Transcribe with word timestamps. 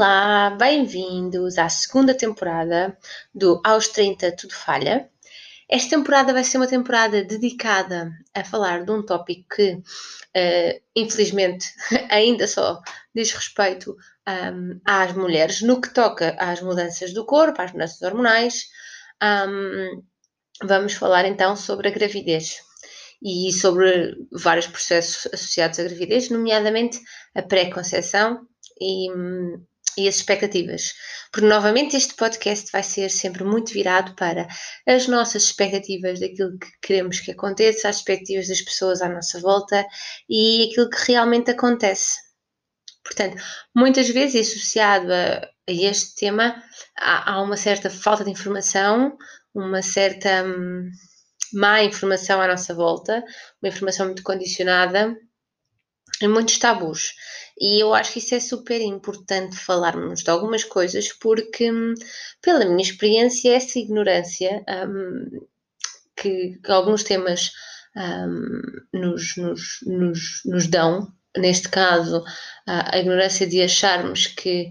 Olá, 0.00 0.50
bem-vindos 0.50 1.58
à 1.58 1.68
segunda 1.68 2.14
temporada 2.14 2.96
do 3.34 3.60
Aos 3.64 3.88
30 3.88 4.30
Tudo 4.36 4.54
Falha. 4.54 5.10
Esta 5.68 5.96
temporada 5.96 6.32
vai 6.32 6.44
ser 6.44 6.58
uma 6.58 6.68
temporada 6.68 7.24
dedicada 7.24 8.12
a 8.32 8.44
falar 8.44 8.84
de 8.84 8.92
um 8.92 9.04
tópico 9.04 9.56
que, 9.56 9.72
uh, 9.72 10.82
infelizmente, 10.94 11.66
ainda 12.10 12.46
só 12.46 12.80
diz 13.12 13.32
respeito 13.32 13.96
um, 14.28 14.80
às 14.86 15.12
mulheres 15.14 15.62
no 15.62 15.80
que 15.80 15.92
toca 15.92 16.36
às 16.38 16.62
mudanças 16.62 17.12
do 17.12 17.26
corpo, 17.26 17.60
às 17.60 17.72
mudanças 17.72 18.00
hormonais. 18.00 18.66
Um, 19.20 20.04
vamos 20.62 20.92
falar 20.92 21.26
então 21.26 21.56
sobre 21.56 21.88
a 21.88 21.90
gravidez 21.90 22.60
e 23.20 23.52
sobre 23.52 24.14
vários 24.30 24.68
processos 24.68 25.26
associados 25.34 25.80
à 25.80 25.82
gravidez, 25.82 26.30
nomeadamente 26.30 27.00
a 27.34 27.42
pré-conceição 27.42 28.46
e, 28.80 29.08
e 29.98 30.08
as 30.08 30.16
expectativas. 30.16 30.94
Porque, 31.32 31.46
novamente, 31.46 31.96
este 31.96 32.14
podcast 32.14 32.70
vai 32.72 32.82
ser 32.82 33.10
sempre 33.10 33.44
muito 33.44 33.72
virado 33.72 34.14
para 34.14 34.46
as 34.86 35.08
nossas 35.08 35.44
expectativas 35.44 36.20
daquilo 36.20 36.56
que 36.58 36.68
queremos 36.80 37.20
que 37.20 37.32
aconteça, 37.32 37.88
as 37.88 37.96
expectativas 37.96 38.48
das 38.48 38.62
pessoas 38.62 39.02
à 39.02 39.08
nossa 39.08 39.40
volta 39.40 39.84
e 40.28 40.68
aquilo 40.70 40.88
que 40.88 41.12
realmente 41.12 41.50
acontece. 41.50 42.16
Portanto, 43.02 43.42
muitas 43.74 44.08
vezes 44.08 44.48
associado 44.48 45.12
a, 45.12 45.48
a 45.68 45.72
este 45.72 46.14
tema 46.14 46.62
há, 46.96 47.32
há, 47.32 47.42
uma 47.42 47.56
certa 47.56 47.90
falta 47.90 48.24
de 48.24 48.30
informação, 48.30 49.16
uma 49.54 49.82
certa 49.82 50.44
hum, 50.44 50.88
má 51.52 51.82
informação 51.82 52.40
à 52.40 52.46
nossa 52.46 52.74
volta, 52.74 53.24
uma 53.62 53.68
informação 53.68 54.06
muito 54.06 54.22
condicionada 54.22 55.16
muitos 56.26 56.58
tabus. 56.58 57.14
E 57.60 57.82
eu 57.82 57.94
acho 57.94 58.12
que 58.12 58.18
isso 58.18 58.34
é 58.34 58.40
super 58.40 58.80
importante 58.80 59.56
falarmos 59.56 60.22
de 60.22 60.30
algumas 60.30 60.64
coisas, 60.64 61.12
porque, 61.12 61.70
hum, 61.70 61.94
pela 62.40 62.64
minha 62.64 62.82
experiência, 62.82 63.54
essa 63.54 63.78
ignorância 63.78 64.64
um, 64.88 65.46
que, 66.16 66.58
que, 66.62 66.72
alguns 66.72 67.02
temas 67.02 67.52
um, 67.96 68.62
nos, 68.98 69.36
nos, 69.36 69.78
nos, 69.86 70.42
nos, 70.44 70.66
dão, 70.66 71.12
neste 71.36 71.68
caso, 71.68 72.24
a, 72.66 72.96
a 72.96 72.98
ignorância 72.98 73.46
de 73.46 73.60
acharmos 73.60 74.26
que 74.26 74.70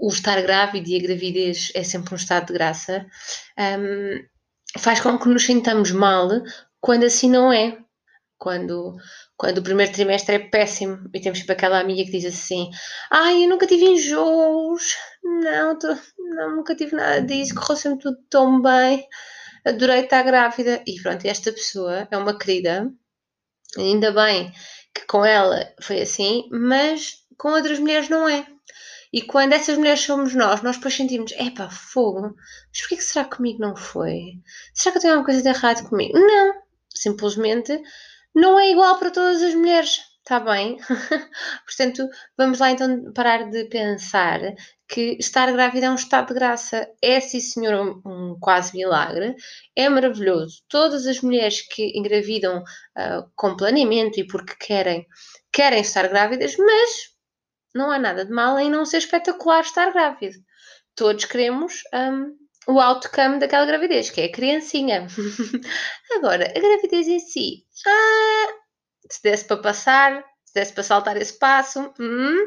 o 0.00 0.08
estar 0.08 0.40
grávida 0.40 0.88
e 0.88 0.96
a 0.96 1.02
gravidez 1.02 1.70
é 1.74 1.84
sempre 1.84 2.14
um 2.14 2.16
estado 2.16 2.46
de 2.46 2.54
graça, 2.54 3.06
um, 3.58 4.24
faz 4.78 5.00
com 5.00 5.18
que 5.18 5.28
nos 5.28 5.44
sintamos 5.44 5.90
mal 5.90 6.28
quando 6.80 7.04
assim 7.04 7.30
não 7.30 7.52
é. 7.52 7.78
Quando, 8.40 8.96
quando 9.36 9.58
o 9.58 9.62
primeiro 9.62 9.92
trimestre 9.92 10.36
é 10.36 10.38
péssimo 10.38 11.10
e 11.12 11.20
temos 11.20 11.40
sempre 11.40 11.52
aquela 11.52 11.78
amiga 11.78 12.02
que 12.04 12.18
diz 12.18 12.24
assim: 12.24 12.70
Ai, 13.10 13.44
eu 13.44 13.50
nunca 13.50 13.66
tive 13.66 13.84
enjoos, 13.84 14.94
não, 15.22 15.78
tô, 15.78 15.88
não 16.18 16.56
nunca 16.56 16.74
tive 16.74 16.96
nada 16.96 17.20
disso, 17.20 17.54
correu 17.54 17.76
sempre 17.76 18.04
tudo 18.04 18.16
tão 18.30 18.62
bem, 18.62 19.06
adorei 19.62 20.04
estar 20.04 20.22
grávida. 20.22 20.82
E 20.86 20.98
pronto, 21.02 21.26
esta 21.26 21.52
pessoa 21.52 22.08
é 22.10 22.16
uma 22.16 22.38
querida, 22.38 22.90
ainda 23.76 24.10
bem 24.10 24.50
que 24.94 25.06
com 25.06 25.22
ela 25.22 25.70
foi 25.82 26.00
assim, 26.00 26.48
mas 26.50 27.22
com 27.36 27.50
outras 27.50 27.78
mulheres 27.78 28.08
não 28.08 28.26
é. 28.26 28.46
E 29.12 29.20
quando 29.20 29.52
essas 29.52 29.76
mulheres 29.76 30.00
somos 30.00 30.34
nós, 30.34 30.62
nós 30.62 30.76
depois 30.76 30.94
sentimos, 30.94 31.32
epá, 31.32 31.68
fogo, 31.68 32.34
mas 32.68 32.80
porquê 32.80 32.96
que 32.96 33.04
será 33.04 33.24
que 33.26 33.36
comigo 33.36 33.60
não 33.60 33.76
foi? 33.76 34.40
Será 34.72 34.92
que 34.92 34.98
eu 34.98 35.02
tenho 35.02 35.14
alguma 35.14 35.26
coisa 35.26 35.42
de 35.42 35.48
errado 35.48 35.86
comigo? 35.88 36.18
Não, 36.18 36.54
simplesmente 36.94 37.82
não 38.34 38.58
é 38.58 38.70
igual 38.70 38.98
para 38.98 39.10
todas 39.10 39.42
as 39.42 39.54
mulheres, 39.54 40.00
está 40.18 40.38
bem? 40.38 40.76
Portanto, 41.66 42.08
vamos 42.36 42.58
lá 42.58 42.70
então 42.70 43.12
parar 43.12 43.50
de 43.50 43.64
pensar 43.64 44.40
que 44.88 45.16
estar 45.18 45.50
grávida 45.52 45.86
é 45.86 45.90
um 45.90 45.94
estado 45.94 46.28
de 46.28 46.34
graça. 46.34 46.88
É, 47.02 47.20
sim 47.20 47.40
senhor, 47.40 48.02
um, 48.04 48.36
quase 48.40 48.76
milagre. 48.76 49.34
É 49.74 49.88
maravilhoso. 49.88 50.62
Todas 50.68 51.06
as 51.06 51.20
mulheres 51.20 51.62
que 51.62 51.96
engravidam 51.98 52.60
uh, 52.60 53.30
com 53.34 53.56
planeamento 53.56 54.20
e 54.20 54.26
porque 54.26 54.54
querem, 54.54 55.06
querem 55.52 55.80
estar 55.80 56.06
grávidas, 56.08 56.56
mas 56.56 57.10
não 57.74 57.90
há 57.90 57.98
nada 57.98 58.24
de 58.24 58.32
mal 58.32 58.58
em 58.58 58.70
não 58.70 58.84
ser 58.84 58.98
espetacular 58.98 59.60
estar 59.62 59.92
grávida. 59.92 60.36
Todos 60.94 61.24
queremos 61.24 61.82
um, 61.94 62.36
o 62.66 62.80
outcome 62.80 63.38
daquela 63.38 63.66
gravidez, 63.66 64.10
que 64.10 64.20
é 64.20 64.24
a 64.24 64.32
criancinha. 64.32 65.06
Agora, 66.16 66.52
a 66.54 66.60
gravidez 66.60 67.08
em 67.08 67.18
si, 67.18 67.64
ah, 67.86 68.46
se 69.10 69.22
desse 69.22 69.44
para 69.44 69.56
passar, 69.58 70.24
se 70.44 70.54
desse 70.54 70.72
para 70.72 70.82
saltar 70.82 71.16
esse 71.16 71.38
passo, 71.38 71.92
hum. 71.98 72.46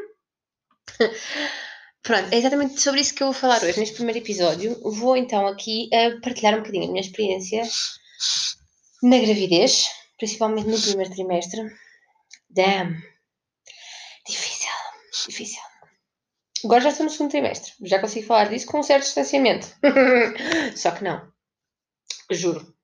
Pronto, 2.04 2.34
é 2.34 2.36
exatamente 2.36 2.78
sobre 2.82 3.00
isso 3.00 3.14
que 3.14 3.22
eu 3.22 3.28
vou 3.28 3.34
falar 3.34 3.62
hoje, 3.62 3.80
neste 3.80 3.94
primeiro 3.94 4.18
episódio. 4.18 4.78
Vou 4.82 5.16
então 5.16 5.46
aqui 5.46 5.88
uh, 5.90 6.20
partilhar 6.20 6.54
um 6.54 6.58
bocadinho 6.58 6.84
a 6.84 6.88
minha 6.88 7.00
experiência 7.00 7.62
na 9.02 9.18
gravidez, 9.18 9.88
principalmente 10.18 10.68
no 10.68 10.78
primeiro 10.78 11.10
trimestre. 11.10 11.62
Damn! 12.50 13.02
Difícil, 14.26 14.70
difícil. 15.26 15.73
Agora 16.64 16.80
já 16.80 16.88
estou 16.88 17.04
no 17.04 17.10
segundo 17.10 17.30
trimestre. 17.30 17.72
Já 17.82 17.98
consigo 17.98 18.26
falar 18.26 18.48
disso 18.48 18.66
com 18.66 18.78
um 18.78 18.82
certo 18.82 19.04
distanciamento. 19.04 19.66
Só 20.76 20.90
que 20.90 21.04
não. 21.04 21.28
Juro. 22.30 22.74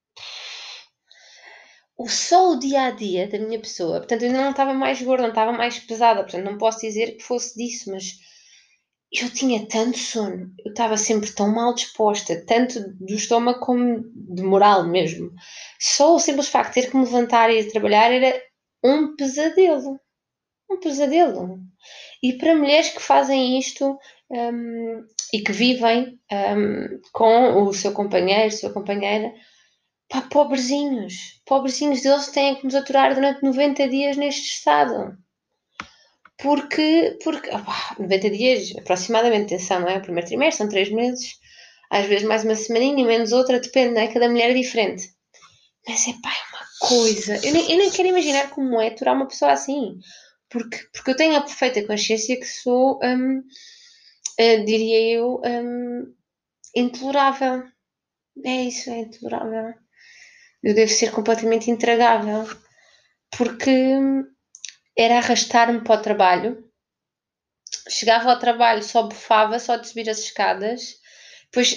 O 1.97 2.09
só 2.09 2.53
o 2.53 2.59
dia 2.59 2.85
a 2.85 2.91
dia 2.91 3.29
da 3.29 3.39
minha 3.39 3.61
pessoa, 3.61 3.99
portanto, 3.99 4.23
eu 4.23 4.29
ainda 4.29 4.41
não 4.41 4.51
estava 4.53 4.73
mais 4.73 5.03
gorda, 5.03 5.25
não 5.25 5.29
estava 5.29 5.53
mais 5.53 5.79
pesada, 5.79 6.23
portanto, 6.23 6.45
não 6.47 6.57
posso 6.57 6.81
dizer 6.81 7.15
que 7.19 7.23
fosse 7.23 7.55
disso, 7.55 7.91
mas 7.91 8.15
eu 9.13 9.29
tinha 9.31 9.67
tanto 9.67 9.99
sono, 9.99 10.51
eu 10.65 10.71
estava 10.71 10.97
sempre 10.97 11.31
tão 11.33 11.53
mal 11.53 11.75
disposta, 11.75 12.43
tanto 12.47 12.81
do 12.95 13.13
estômago 13.13 13.61
como 13.61 14.03
de 14.15 14.43
moral 14.43 14.87
mesmo. 14.87 15.31
Só 15.79 16.15
o 16.15 16.19
simples 16.19 16.49
facto 16.49 16.75
de 16.75 16.81
ter 16.83 16.91
que 16.91 16.97
me 16.97 17.05
levantar 17.05 17.51
e 17.51 17.59
ir 17.61 17.71
trabalhar 17.71 18.11
era 18.11 18.41
um 18.83 19.15
pesadelo. 19.15 20.01
Um 20.71 20.79
pesadelo. 20.79 21.59
E 22.23 22.35
para 22.35 22.55
mulheres 22.55 22.91
que 22.91 23.01
fazem 23.01 23.59
isto 23.59 23.99
um, 24.31 25.05
e 25.33 25.41
que 25.41 25.53
vivem 25.53 26.19
um, 26.31 27.01
com 27.13 27.65
o 27.65 27.73
seu 27.73 27.93
companheiro, 27.93 28.53
sua 28.53 28.73
companheira, 28.73 29.33
pá, 30.09 30.23
pobrezinhos, 30.23 31.41
pobrezinhos 31.47 32.03
deles 32.03 32.29
têm 32.29 32.57
que 32.57 32.65
nos 32.65 32.75
aturar 32.75 33.15
durante 33.15 33.43
90 33.43 33.89
dias 33.89 34.17
neste 34.17 34.43
estado. 34.43 35.17
Porque, 36.39 37.19
porque 37.23 37.51
opa, 37.51 37.97
90 37.99 38.31
dias 38.31 38.73
aproximadamente, 38.79 39.55
atenção, 39.55 39.81
não 39.81 39.89
é? 39.89 39.99
O 39.99 40.03
primeiro 40.03 40.27
trimestre 40.27 40.59
são 40.59 40.69
3 40.69 40.91
meses, 40.91 41.33
às 41.91 42.07
vezes 42.07 42.27
mais 42.27 42.45
uma 42.45 42.55
semaninha, 42.55 43.05
menos 43.05 43.33
outra, 43.33 43.61
depende, 43.61 43.95
não 43.95 44.01
é? 44.03 44.09
Cada 44.09 44.29
mulher 44.29 44.51
é 44.51 44.55
diferente. 44.55 45.11
Mas 45.87 46.07
é 46.09 46.13
pá, 46.23 46.31
é 46.31 46.57
uma 46.57 46.89
coisa. 46.89 47.47
Eu 47.47 47.53
nem, 47.53 47.71
eu 47.73 47.79
nem 47.79 47.91
quero 47.91 48.09
imaginar 48.09 48.51
como 48.51 48.81
é 48.81 48.89
aturar 48.89 49.15
uma 49.15 49.29
pessoa 49.29 49.53
assim 49.53 49.99
porque, 50.51 50.79
porque 50.93 51.11
eu 51.13 51.17
tenho 51.17 51.37
a 51.37 51.43
perfeita 51.43 51.87
consciência 51.87 52.39
que 52.39 52.47
sou, 52.47 52.99
um, 53.03 53.39
uh, 53.39 54.65
diria 54.65 55.17
eu, 55.17 55.41
um, 55.45 56.15
intolerável. 56.75 57.65
É 58.45 58.65
isso, 58.65 58.91
é 58.91 58.99
intolerável. 58.99 59.75
Eu 60.63 60.75
devo 60.75 60.91
ser 60.91 61.13
completamente 61.13 61.71
intragável. 61.71 62.45
Porque 63.37 63.71
hum, 63.71 64.25
era 64.97 65.19
arrastar-me 65.19 65.83
para 65.83 66.01
o 66.01 66.03
trabalho. 66.03 66.71
Chegava 67.89 68.31
ao 68.31 68.39
trabalho, 68.39 68.83
só 68.83 69.05
bufava, 69.05 69.59
só 69.59 69.77
de 69.77 69.89
subir 69.89 70.11
as 70.11 70.19
escadas. 70.19 70.97
Depois, 71.45 71.77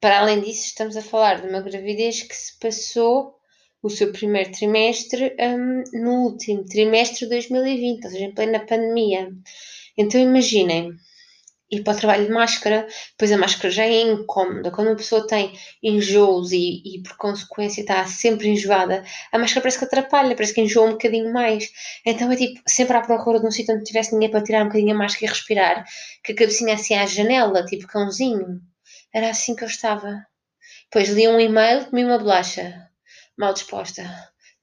para 0.00 0.20
além 0.20 0.40
disso, 0.40 0.66
estamos 0.66 0.96
a 0.96 1.02
falar 1.02 1.40
de 1.40 1.48
uma 1.48 1.60
gravidez 1.60 2.22
que 2.22 2.34
se 2.34 2.58
passou 2.58 3.36
o 3.82 3.90
seu 3.90 4.12
primeiro 4.12 4.50
trimestre 4.52 5.34
um, 5.38 5.82
no 6.02 6.12
último 6.24 6.64
trimestre 6.64 7.20
de 7.20 7.30
2020, 7.30 8.04
ou 8.04 8.10
seja, 8.10 8.24
em 8.24 8.34
plena 8.34 8.60
pandemia. 8.60 9.30
Então 9.96 10.20
imaginem, 10.20 10.96
ir 11.70 11.82
para 11.82 11.94
o 11.94 11.96
trabalho 11.96 12.26
de 12.26 12.32
máscara, 12.32 12.86
depois 13.10 13.32
a 13.32 13.38
máscara 13.38 13.70
já 13.70 13.84
é 13.84 14.02
incómoda. 14.02 14.70
Quando 14.70 14.88
uma 14.88 14.96
pessoa 14.96 15.26
tem 15.26 15.52
enjoos 15.82 16.52
e, 16.52 16.82
e, 16.84 17.02
por 17.02 17.16
consequência 17.16 17.80
está 17.80 18.06
sempre 18.06 18.48
enjoada, 18.48 19.04
a 19.32 19.38
máscara 19.38 19.62
parece 19.62 19.78
que 19.78 19.84
atrapalha, 19.84 20.34
parece 20.34 20.54
que 20.54 20.60
enjoa 20.60 20.88
um 20.88 20.92
bocadinho 20.92 21.32
mais. 21.32 21.70
Então 22.04 22.30
é 22.30 22.36
tipo, 22.36 22.60
sempre 22.66 22.96
à 22.96 23.00
procura 23.00 23.40
de 23.40 23.46
um 23.46 23.50
sítio 23.50 23.74
onde 23.74 23.84
tivesse 23.84 24.12
ninguém 24.12 24.30
para 24.30 24.42
tirar 24.42 24.62
um 24.62 24.66
bocadinho 24.66 24.94
a 24.94 24.98
máscara 24.98 25.26
e 25.26 25.28
respirar, 25.28 25.84
que 26.22 26.32
a 26.32 26.36
cabecinha 26.36 26.74
assim 26.74 26.94
à 26.94 27.06
janela, 27.06 27.64
tipo 27.64 27.86
cãozinho. 27.86 28.60
Era 29.12 29.30
assim 29.30 29.56
que 29.56 29.64
eu 29.64 29.68
estava. 29.68 30.24
Depois 30.84 31.08
li 31.08 31.26
um 31.26 31.40
e-mail, 31.40 31.86
comi 31.86 32.04
uma 32.04 32.18
bolacha 32.18 32.85
mal 33.38 33.52
disposta. 33.52 34.02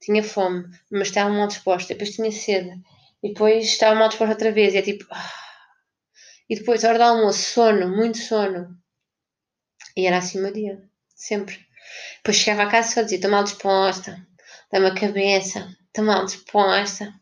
Tinha 0.00 0.22
fome, 0.22 0.64
mas 0.90 1.08
estava 1.08 1.30
mal 1.30 1.48
disposta. 1.48 1.94
Depois 1.94 2.14
tinha 2.14 2.30
sede. 2.30 2.70
E 3.22 3.28
depois 3.28 3.64
estava 3.64 3.94
mal 3.94 4.08
disposta 4.08 4.34
outra 4.34 4.52
vez. 4.52 4.74
E 4.74 4.78
é 4.78 4.82
tipo. 4.82 5.06
Ah. 5.10 5.32
E 6.48 6.56
depois, 6.56 6.84
hora 6.84 6.98
do 6.98 7.04
almoço, 7.04 7.40
sono, 7.40 7.88
muito 7.88 8.18
sono. 8.18 8.76
E 9.96 10.06
era 10.06 10.18
assim 10.18 10.38
o 10.38 10.42
meu 10.42 10.52
dia. 10.52 10.82
Sempre. 11.14 11.58
Depois 12.16 12.36
chegava 12.36 12.68
a 12.68 12.70
casa 12.70 12.88
e 12.88 12.94
só 12.94 13.02
dizia: 13.02 13.16
estou 13.16 13.30
mal 13.30 13.44
disposta. 13.44 14.26
Dá-me 14.70 14.86
a 14.86 14.94
cabeça. 14.94 15.74
Estou 15.86 16.04
mal 16.04 16.24
disposta. 16.24 17.12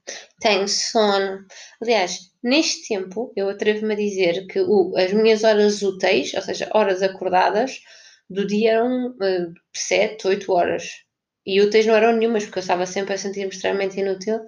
Tenho 0.41 0.67
sono. 0.67 1.47
Aliás, 1.81 2.33
Neste 2.43 2.89
tempo, 2.89 3.33
eu 3.37 3.49
atrevo-me 3.49 3.95
a 3.95 3.97
dizer 3.97 4.47
que 4.49 4.59
as 4.97 5.13
minhas 5.13 5.45
horas 5.45 5.81
úteis, 5.81 6.35
ou 6.35 6.43
seja, 6.43 6.69
horas 6.75 7.01
acordadas, 7.01 7.81
do 8.29 8.45
dia 8.45 8.73
eram 8.73 9.11
uh, 9.11 9.55
7, 9.73 10.27
8 10.27 10.53
horas. 10.53 11.02
E 11.45 11.61
úteis 11.61 11.87
não 11.87 11.95
eram 11.95 12.13
nenhumas, 12.17 12.45
porque 12.45 12.59
eu 12.59 12.63
estava 12.63 12.87
sempre 12.87 13.15
a 13.15 13.19
sentir-me 13.19 13.49
extremamente 13.49 13.99
inútil 13.99 14.41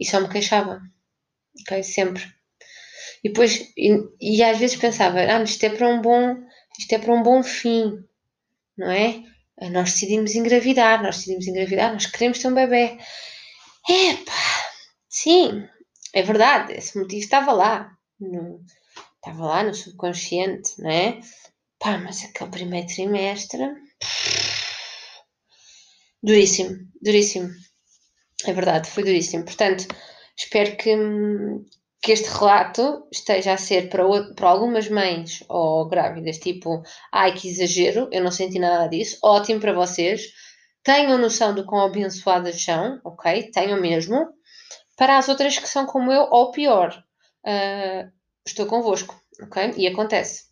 e 0.00 0.04
só 0.04 0.20
me 0.20 0.28
queixava. 0.28 0.80
Ok? 1.62 1.82
Sempre. 1.82 2.24
E 3.22 3.28
depois, 3.28 3.72
e, 3.76 3.98
e 4.20 4.42
às 4.42 4.58
vezes 4.58 4.76
pensava, 4.76 5.18
ah, 5.20 5.42
isto 5.42 5.64
é 5.64 5.70
para 5.70 5.88
um 5.88 6.00
bom, 6.00 6.36
isto 6.78 6.92
é 6.92 6.98
para 6.98 7.12
um 7.12 7.22
bom 7.22 7.42
fim, 7.42 8.04
não 8.76 8.90
é? 8.90 9.22
Nós 9.72 9.92
decidimos 9.92 10.34
engravidar, 10.34 11.02
nós 11.02 11.16
decidimos 11.16 11.46
engravidar, 11.48 11.92
nós 11.92 12.06
queremos 12.06 12.38
ter 12.38 12.48
um 12.48 12.54
bebê. 12.54 12.96
Epá, 13.88 14.32
sim, 15.08 15.66
é 16.14 16.22
verdade, 16.22 16.74
esse 16.74 16.96
motivo 16.96 17.22
estava 17.22 17.52
lá. 17.52 17.90
No, 18.20 18.64
estava 19.16 19.46
lá 19.46 19.62
no 19.62 19.74
subconsciente, 19.74 20.80
não 20.80 20.90
é? 20.90 21.20
Pá, 21.78 21.98
mas 21.98 22.24
aquele 22.24 22.50
primeiro 22.50 22.86
trimestre. 22.86 23.62
Duríssimo, 26.22 26.76
duríssimo. 27.00 27.48
É 28.44 28.52
verdade, 28.52 28.90
foi 28.90 29.04
duríssimo. 29.04 29.44
Portanto, 29.44 29.86
espero 30.36 30.76
que, 30.76 30.96
que 32.02 32.12
este 32.12 32.28
relato 32.28 33.06
esteja 33.12 33.52
a 33.52 33.56
ser 33.56 33.88
para, 33.88 34.04
para 34.34 34.48
algumas 34.48 34.88
mães 34.88 35.44
ou 35.48 35.88
grávidas, 35.88 36.38
tipo, 36.38 36.82
ai 37.12 37.34
que 37.34 37.48
exagero, 37.48 38.08
eu 38.12 38.22
não 38.22 38.30
senti 38.30 38.58
nada 38.58 38.88
disso. 38.88 39.18
Ótimo 39.22 39.60
para 39.60 39.72
vocês. 39.72 40.22
Tenham 40.82 41.18
noção 41.18 41.54
do 41.54 41.64
quão 41.64 41.82
abençoadas 41.82 42.62
são, 42.62 43.00
ok? 43.04 43.50
Tenham 43.50 43.80
mesmo. 43.80 44.26
Para 44.96 45.18
as 45.18 45.28
outras 45.28 45.58
que 45.58 45.68
são 45.68 45.86
como 45.86 46.10
eu, 46.10 46.22
ou 46.30 46.50
pior, 46.50 46.96
uh, 47.46 48.10
estou 48.44 48.66
convosco, 48.66 49.14
ok? 49.42 49.74
E 49.76 49.86
acontece. 49.86 50.47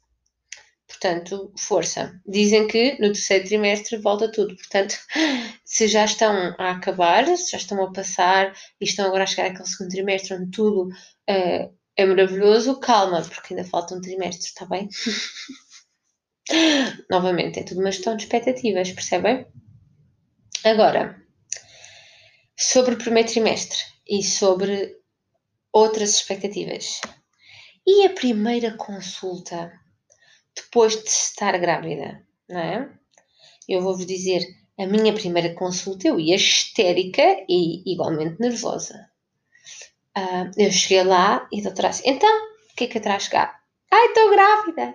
Portanto, 0.98 1.52
força. 1.58 2.18
Dizem 2.26 2.66
que 2.66 2.92
no 2.92 3.12
terceiro 3.12 3.44
trimestre 3.44 3.98
volta 3.98 4.32
tudo. 4.32 4.56
Portanto, 4.56 4.96
se 5.64 5.86
já 5.86 6.06
estão 6.06 6.54
a 6.58 6.70
acabar, 6.70 7.26
se 7.36 7.52
já 7.52 7.58
estão 7.58 7.82
a 7.84 7.92
passar 7.92 8.56
e 8.80 8.84
estão 8.84 9.06
agora 9.06 9.24
a 9.24 9.26
chegar 9.26 9.50
àquele 9.50 9.68
segundo 9.68 9.90
trimestre 9.90 10.34
onde 10.34 10.50
tudo 10.50 10.88
uh, 10.88 11.74
é 11.96 12.06
maravilhoso, 12.06 12.80
calma, 12.80 13.20
porque 13.22 13.52
ainda 13.52 13.68
falta 13.68 13.94
um 13.94 14.00
trimestre, 14.00 14.46
está 14.46 14.64
bem? 14.64 14.88
Novamente, 17.10 17.60
é 17.60 17.62
tudo 17.62 17.80
uma 17.80 17.90
questão 17.90 18.16
de 18.16 18.22
expectativas, 18.22 18.90
percebem? 18.90 19.46
Agora, 20.64 21.22
sobre 22.56 22.94
o 22.94 22.98
primeiro 22.98 23.28
trimestre 23.28 23.78
e 24.08 24.22
sobre 24.22 24.96
outras 25.70 26.14
expectativas. 26.14 27.02
E 27.86 28.06
a 28.06 28.10
primeira 28.10 28.74
consulta? 28.76 29.85
Depois 30.56 30.96
de 30.96 31.08
estar 31.08 31.56
grávida, 31.58 32.24
não 32.48 32.58
é? 32.58 32.90
Eu 33.68 33.82
vou-vos 33.82 34.06
dizer, 34.06 34.42
a 34.78 34.86
minha 34.86 35.12
primeira 35.12 35.54
consulta 35.54 36.08
eu 36.08 36.18
ia 36.18 36.36
histérica 36.36 37.44
e 37.48 37.82
igualmente 37.92 38.40
nervosa. 38.40 39.10
Uh, 40.16 40.50
eu 40.56 40.72
cheguei 40.72 41.04
lá 41.04 41.46
e 41.52 41.60
a 41.60 41.64
doutora 41.64 41.90
disse, 41.90 42.02
então, 42.08 42.30
o 42.72 42.74
que 42.74 42.84
é 42.84 42.86
que 42.86 42.98
atrás 42.98 43.28
cá? 43.28 43.60
Ai, 43.92 44.06
estou 44.06 44.30
grávida! 44.30 44.94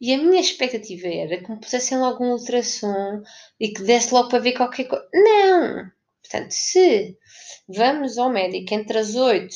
E 0.00 0.12
a 0.12 0.18
minha 0.18 0.40
expectativa 0.40 1.08
era 1.08 1.42
que 1.42 1.50
me 1.50 1.58
pusessem 1.58 1.98
logo 1.98 2.22
um 2.22 2.32
ultrassom 2.32 3.22
e 3.58 3.68
que 3.68 3.82
desse 3.82 4.12
logo 4.12 4.28
para 4.28 4.40
ver 4.40 4.52
qualquer 4.52 4.84
coisa. 4.84 5.08
Não! 5.12 5.90
Portanto, 6.22 6.50
se 6.50 7.16
vamos 7.68 8.18
ao 8.18 8.30
médico 8.30 8.74
entre 8.74 8.98
as 8.98 9.14
8, 9.14 9.54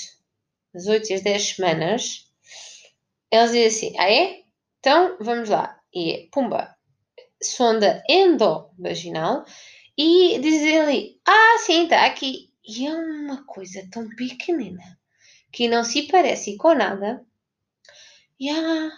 as 0.75 0.87
8 0.87 1.11
e 1.11 1.15
as 1.15 1.21
10 1.23 1.43
semanas, 1.43 2.27
eles 3.31 3.53
dizem 3.53 3.67
assim, 3.67 3.99
ah 3.99 4.11
é? 4.11 4.41
Então, 4.81 5.19
vamos 5.21 5.51
lá. 5.51 5.79
E 5.95 6.29
pumba, 6.33 6.75
sonda 7.43 8.03
endovaginal 8.09 9.45
e 9.97 10.39
dizer 10.39 10.81
ali, 10.81 11.21
ah, 11.27 11.59
sim, 11.59 11.85
está 11.85 12.07
aqui. 12.07 12.51
E 12.67 12.87
é 12.87 12.95
uma 12.95 13.45
coisa 13.45 13.87
tão 13.91 14.09
pequenina 14.17 14.99
que 15.53 15.69
não 15.69 15.85
se 15.85 16.05
parece 16.05 16.57
com 16.57 16.75
nada. 16.75 17.25
E 18.39 18.49
ah, 18.49 18.91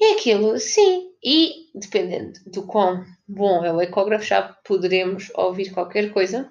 é 0.00 0.12
aquilo, 0.12 0.58
sim. 0.58 1.12
E 1.22 1.70
dependendo 1.74 2.38
do 2.46 2.66
quão 2.66 3.04
bom 3.28 3.64
é 3.64 3.72
o 3.72 3.82
ecógrafo, 3.82 4.24
já 4.24 4.42
poderemos 4.64 5.30
ouvir 5.34 5.70
qualquer 5.72 6.12
coisa. 6.12 6.50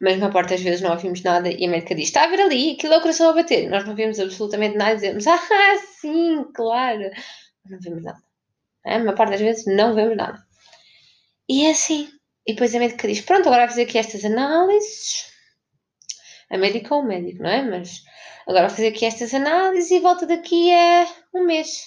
Mas 0.00 0.18
na 0.18 0.30
parte 0.30 0.50
das 0.50 0.62
vezes 0.62 0.80
não 0.80 0.92
ouvimos 0.92 1.22
nada 1.22 1.50
e 1.50 1.66
a 1.66 1.68
médica 1.68 1.94
diz: 1.94 2.06
Está 2.08 2.24
a 2.24 2.28
ver 2.28 2.40
ali, 2.40 2.72
aquilo 2.72 2.94
é 2.94 2.98
o 2.98 3.02
coração 3.02 3.30
a 3.30 3.34
bater. 3.34 3.68
Nós 3.68 3.84
não 3.86 3.94
vemos 3.94 4.18
absolutamente 4.18 4.76
nada 4.76 4.92
e 4.92 4.96
dizemos: 4.96 5.26
Ah, 5.26 5.76
sim, 6.00 6.44
claro. 6.54 7.10
Não 7.66 7.78
vemos 7.80 8.02
nada. 8.02 8.22
É? 8.86 9.12
Parte 9.12 9.32
das 9.32 9.40
vezes 9.40 9.66
não 9.66 9.94
vemos 9.94 10.16
nada. 10.16 10.42
E 11.48 11.66
é 11.66 11.72
assim. 11.72 12.08
E 12.46 12.54
depois 12.54 12.74
a 12.74 12.78
médica 12.78 13.06
diz: 13.06 13.20
Pronto, 13.20 13.46
agora 13.46 13.62
vai 13.62 13.68
fazer 13.68 13.82
aqui 13.82 13.98
estas 13.98 14.24
análises. 14.24 15.30
A 16.50 16.56
médica 16.56 16.94
ou 16.94 17.02
o 17.02 17.06
médico, 17.06 17.42
não 17.42 17.50
é? 17.50 17.62
Mas 17.62 18.02
agora 18.46 18.68
vai 18.68 18.70
fazer 18.70 18.88
aqui 18.88 19.04
estas 19.04 19.34
análises 19.34 19.90
e 19.90 20.00
volta 20.00 20.26
daqui 20.26 20.72
a 20.72 21.06
um 21.34 21.44
mês. 21.44 21.84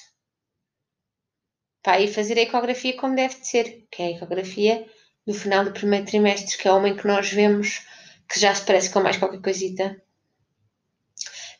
Para 1.81 1.99
ir 1.99 2.07
fazer 2.13 2.37
a 2.37 2.41
ecografia 2.41 2.95
como 2.95 3.15
deve 3.15 3.39
de 3.39 3.47
ser, 3.47 3.87
que 3.91 4.03
é 4.03 4.05
a 4.05 4.11
ecografia 4.11 4.85
do 5.25 5.33
final 5.33 5.65
do 5.65 5.73
primeiro 5.73 6.05
trimestre, 6.05 6.57
que 6.57 6.67
é 6.67 6.71
o 6.71 6.77
homem 6.77 6.95
que 6.95 7.07
nós 7.07 7.29
vemos 7.29 7.81
que 8.29 8.39
já 8.39 8.53
se 8.53 8.65
parece 8.65 8.89
com 8.89 9.01
mais 9.01 9.17
qualquer 9.17 9.41
coisita. 9.41 10.01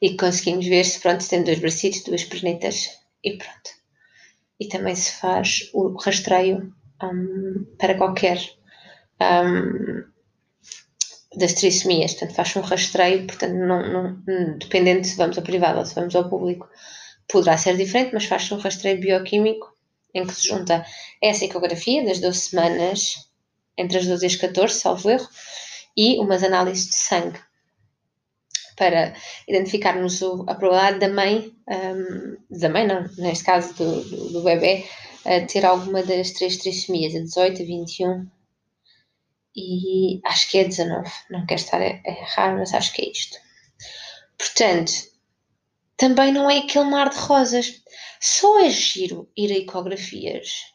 E 0.01 0.17
conseguimos 0.17 0.65
ver 0.65 0.83
se 0.83 0.99
pronto, 0.99 1.27
tem 1.27 1.43
dois 1.43 1.59
bracitos, 1.59 2.03
duas 2.03 2.23
pernetas 2.23 2.89
e 3.23 3.37
pronto. 3.37 3.69
E 4.59 4.67
também 4.67 4.95
se 4.95 5.13
faz 5.13 5.69
o 5.73 5.95
rastreio 5.97 6.73
um, 7.01 7.65
para 7.77 7.95
qualquer 7.95 8.39
um, 9.21 10.03
das 11.37 11.53
trissomias. 11.53 12.13
Portanto, 12.13 12.35
faz 12.35 12.55
um 12.55 12.61
rastreio, 12.61 13.25
portanto, 13.27 13.53
não, 13.53 13.93
não, 13.93 14.57
dependendo 14.57 15.05
se 15.05 15.15
vamos 15.15 15.37
ao 15.37 15.43
privado 15.43 15.79
ou 15.79 15.85
se 15.85 15.95
vamos 15.95 16.15
ao 16.15 16.29
público, 16.29 16.67
poderá 17.27 17.57
ser 17.57 17.77
diferente, 17.77 18.13
mas 18.13 18.25
faz-se 18.25 18.53
um 18.53 18.57
rastreio 18.57 18.99
bioquímico 18.99 19.73
em 20.13 20.25
que 20.25 20.33
se 20.33 20.47
junta 20.47 20.85
essa 21.21 21.45
ecografia 21.45 22.05
das 22.05 22.19
12 22.19 22.39
semanas, 22.39 23.15
entre 23.77 23.97
as 23.97 24.05
12 24.05 24.23
e 24.23 24.27
as 24.27 24.35
14, 24.35 24.79
salvo 24.79 25.09
erro, 25.09 25.27
e 25.95 26.19
umas 26.19 26.43
análises 26.43 26.87
de 26.87 26.95
sangue 26.95 27.39
para 28.75 29.13
identificarmos 29.47 30.21
o, 30.21 30.43
a 30.47 30.55
probabilidade 30.55 30.99
da 30.99 31.09
mãe, 31.09 31.55
um, 31.67 32.37
da 32.49 32.69
mãe 32.69 32.87
não, 32.87 33.07
neste 33.17 33.43
caso 33.43 33.73
do, 33.75 34.03
do, 34.03 34.29
do 34.33 34.43
bebê, 34.43 34.85
uh, 35.25 35.45
ter 35.47 35.65
alguma 35.65 36.01
das 36.01 36.31
três 36.31 36.57
trissomias, 36.57 37.15
a 37.15 37.19
18, 37.19 37.61
a 37.61 37.65
21 37.65 38.27
e 39.55 40.19
acho 40.25 40.49
que 40.49 40.57
é 40.57 40.63
19, 40.63 41.09
não 41.29 41.45
quero 41.45 41.61
estar 41.61 41.79
a, 41.79 41.85
a 41.85 42.09
errar, 42.09 42.57
mas 42.57 42.73
acho 42.73 42.91
que 42.93 43.03
é 43.03 43.11
isto. 43.11 43.37
Portanto, 44.37 44.91
também 45.95 46.33
não 46.33 46.49
é 46.49 46.59
aquele 46.59 46.89
mar 46.89 47.09
de 47.09 47.17
rosas, 47.17 47.81
só 48.19 48.59
é 48.59 48.69
giro 48.69 49.29
ir 49.37 49.51
a 49.51 49.57
ecografias 49.57 50.72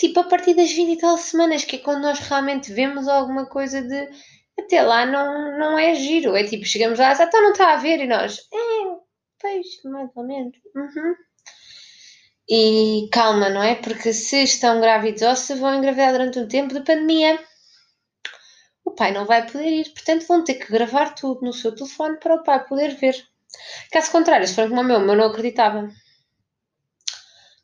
tipo 0.00 0.18
a 0.20 0.24
partir 0.24 0.54
das 0.54 0.72
20 0.72 0.92
e 0.92 0.96
tal 0.96 1.18
semanas, 1.18 1.62
que 1.62 1.76
é 1.76 1.78
quando 1.78 2.02
nós 2.02 2.18
realmente 2.20 2.72
vemos 2.72 3.06
alguma 3.06 3.44
coisa 3.46 3.82
de 3.82 4.08
até 4.58 4.82
lá 4.82 5.04
não, 5.04 5.58
não 5.58 5.78
é 5.78 5.94
giro. 5.94 6.34
É 6.34 6.44
tipo, 6.44 6.64
chegamos 6.64 6.98
lá, 6.98 7.10
ah, 7.10 7.22
então 7.22 7.42
não 7.42 7.52
está 7.52 7.74
a 7.74 7.76
ver, 7.76 8.00
e 8.00 8.06
nós, 8.06 8.38
é, 8.52 8.96
pois, 9.38 9.66
mais 9.84 10.10
ou 10.14 10.26
menos. 10.26 10.56
Uhum. 10.74 11.14
E 12.48 13.08
calma, 13.12 13.50
não 13.50 13.62
é? 13.62 13.74
Porque 13.74 14.12
se 14.12 14.42
estão 14.42 14.80
grávidos 14.80 15.22
ou 15.22 15.36
se 15.36 15.54
vão 15.54 15.74
engravidar 15.74 16.12
durante 16.12 16.38
um 16.38 16.48
tempo 16.48 16.74
de 16.74 16.80
pandemia, 16.80 17.38
o 18.84 18.92
pai 18.92 19.12
não 19.12 19.26
vai 19.26 19.46
poder 19.46 19.68
ir. 19.68 19.92
Portanto, 19.92 20.26
vão 20.26 20.42
ter 20.42 20.54
que 20.54 20.72
gravar 20.72 21.14
tudo 21.14 21.42
no 21.42 21.52
seu 21.52 21.74
telefone 21.74 22.18
para 22.18 22.36
o 22.36 22.42
pai 22.42 22.64
poder 22.66 22.96
ver. 22.96 23.14
Caso 23.92 24.10
contrário, 24.10 24.48
se 24.48 24.54
for 24.54 24.68
como 24.68 24.80
o 24.80 24.84
meu, 24.84 25.00
eu 25.00 25.16
não 25.16 25.26
acreditava. 25.26 25.88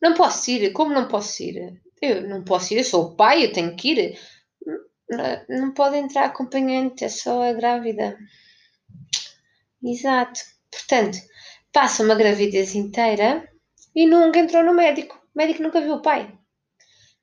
Não 0.00 0.14
posso 0.14 0.50
ir. 0.50 0.72
Como 0.72 0.92
não 0.92 1.08
posso 1.08 1.42
ir? 1.42 1.80
Eu 2.00 2.28
não 2.28 2.44
posso 2.44 2.74
ir, 2.74 2.78
eu 2.78 2.84
sou 2.84 3.04
o 3.04 3.16
pai, 3.16 3.44
eu 3.44 3.52
tenho 3.52 3.74
que 3.76 3.92
ir. 3.92 4.18
Não, 5.08 5.44
não 5.48 5.74
pode 5.74 5.96
entrar 5.96 6.24
acompanhante, 6.24 7.04
é 7.04 7.08
só 7.08 7.42
a 7.42 7.52
grávida. 7.52 8.18
Exato. 9.82 10.40
Portanto, 10.70 11.18
passa 11.72 12.02
uma 12.02 12.14
gravidez 12.14 12.74
inteira 12.74 13.48
e 13.94 14.06
nunca 14.06 14.38
entrou 14.38 14.64
no 14.64 14.74
médico. 14.74 15.16
O 15.34 15.38
médico 15.38 15.62
nunca 15.62 15.80
viu 15.80 15.94
o 15.94 16.02
pai. 16.02 16.36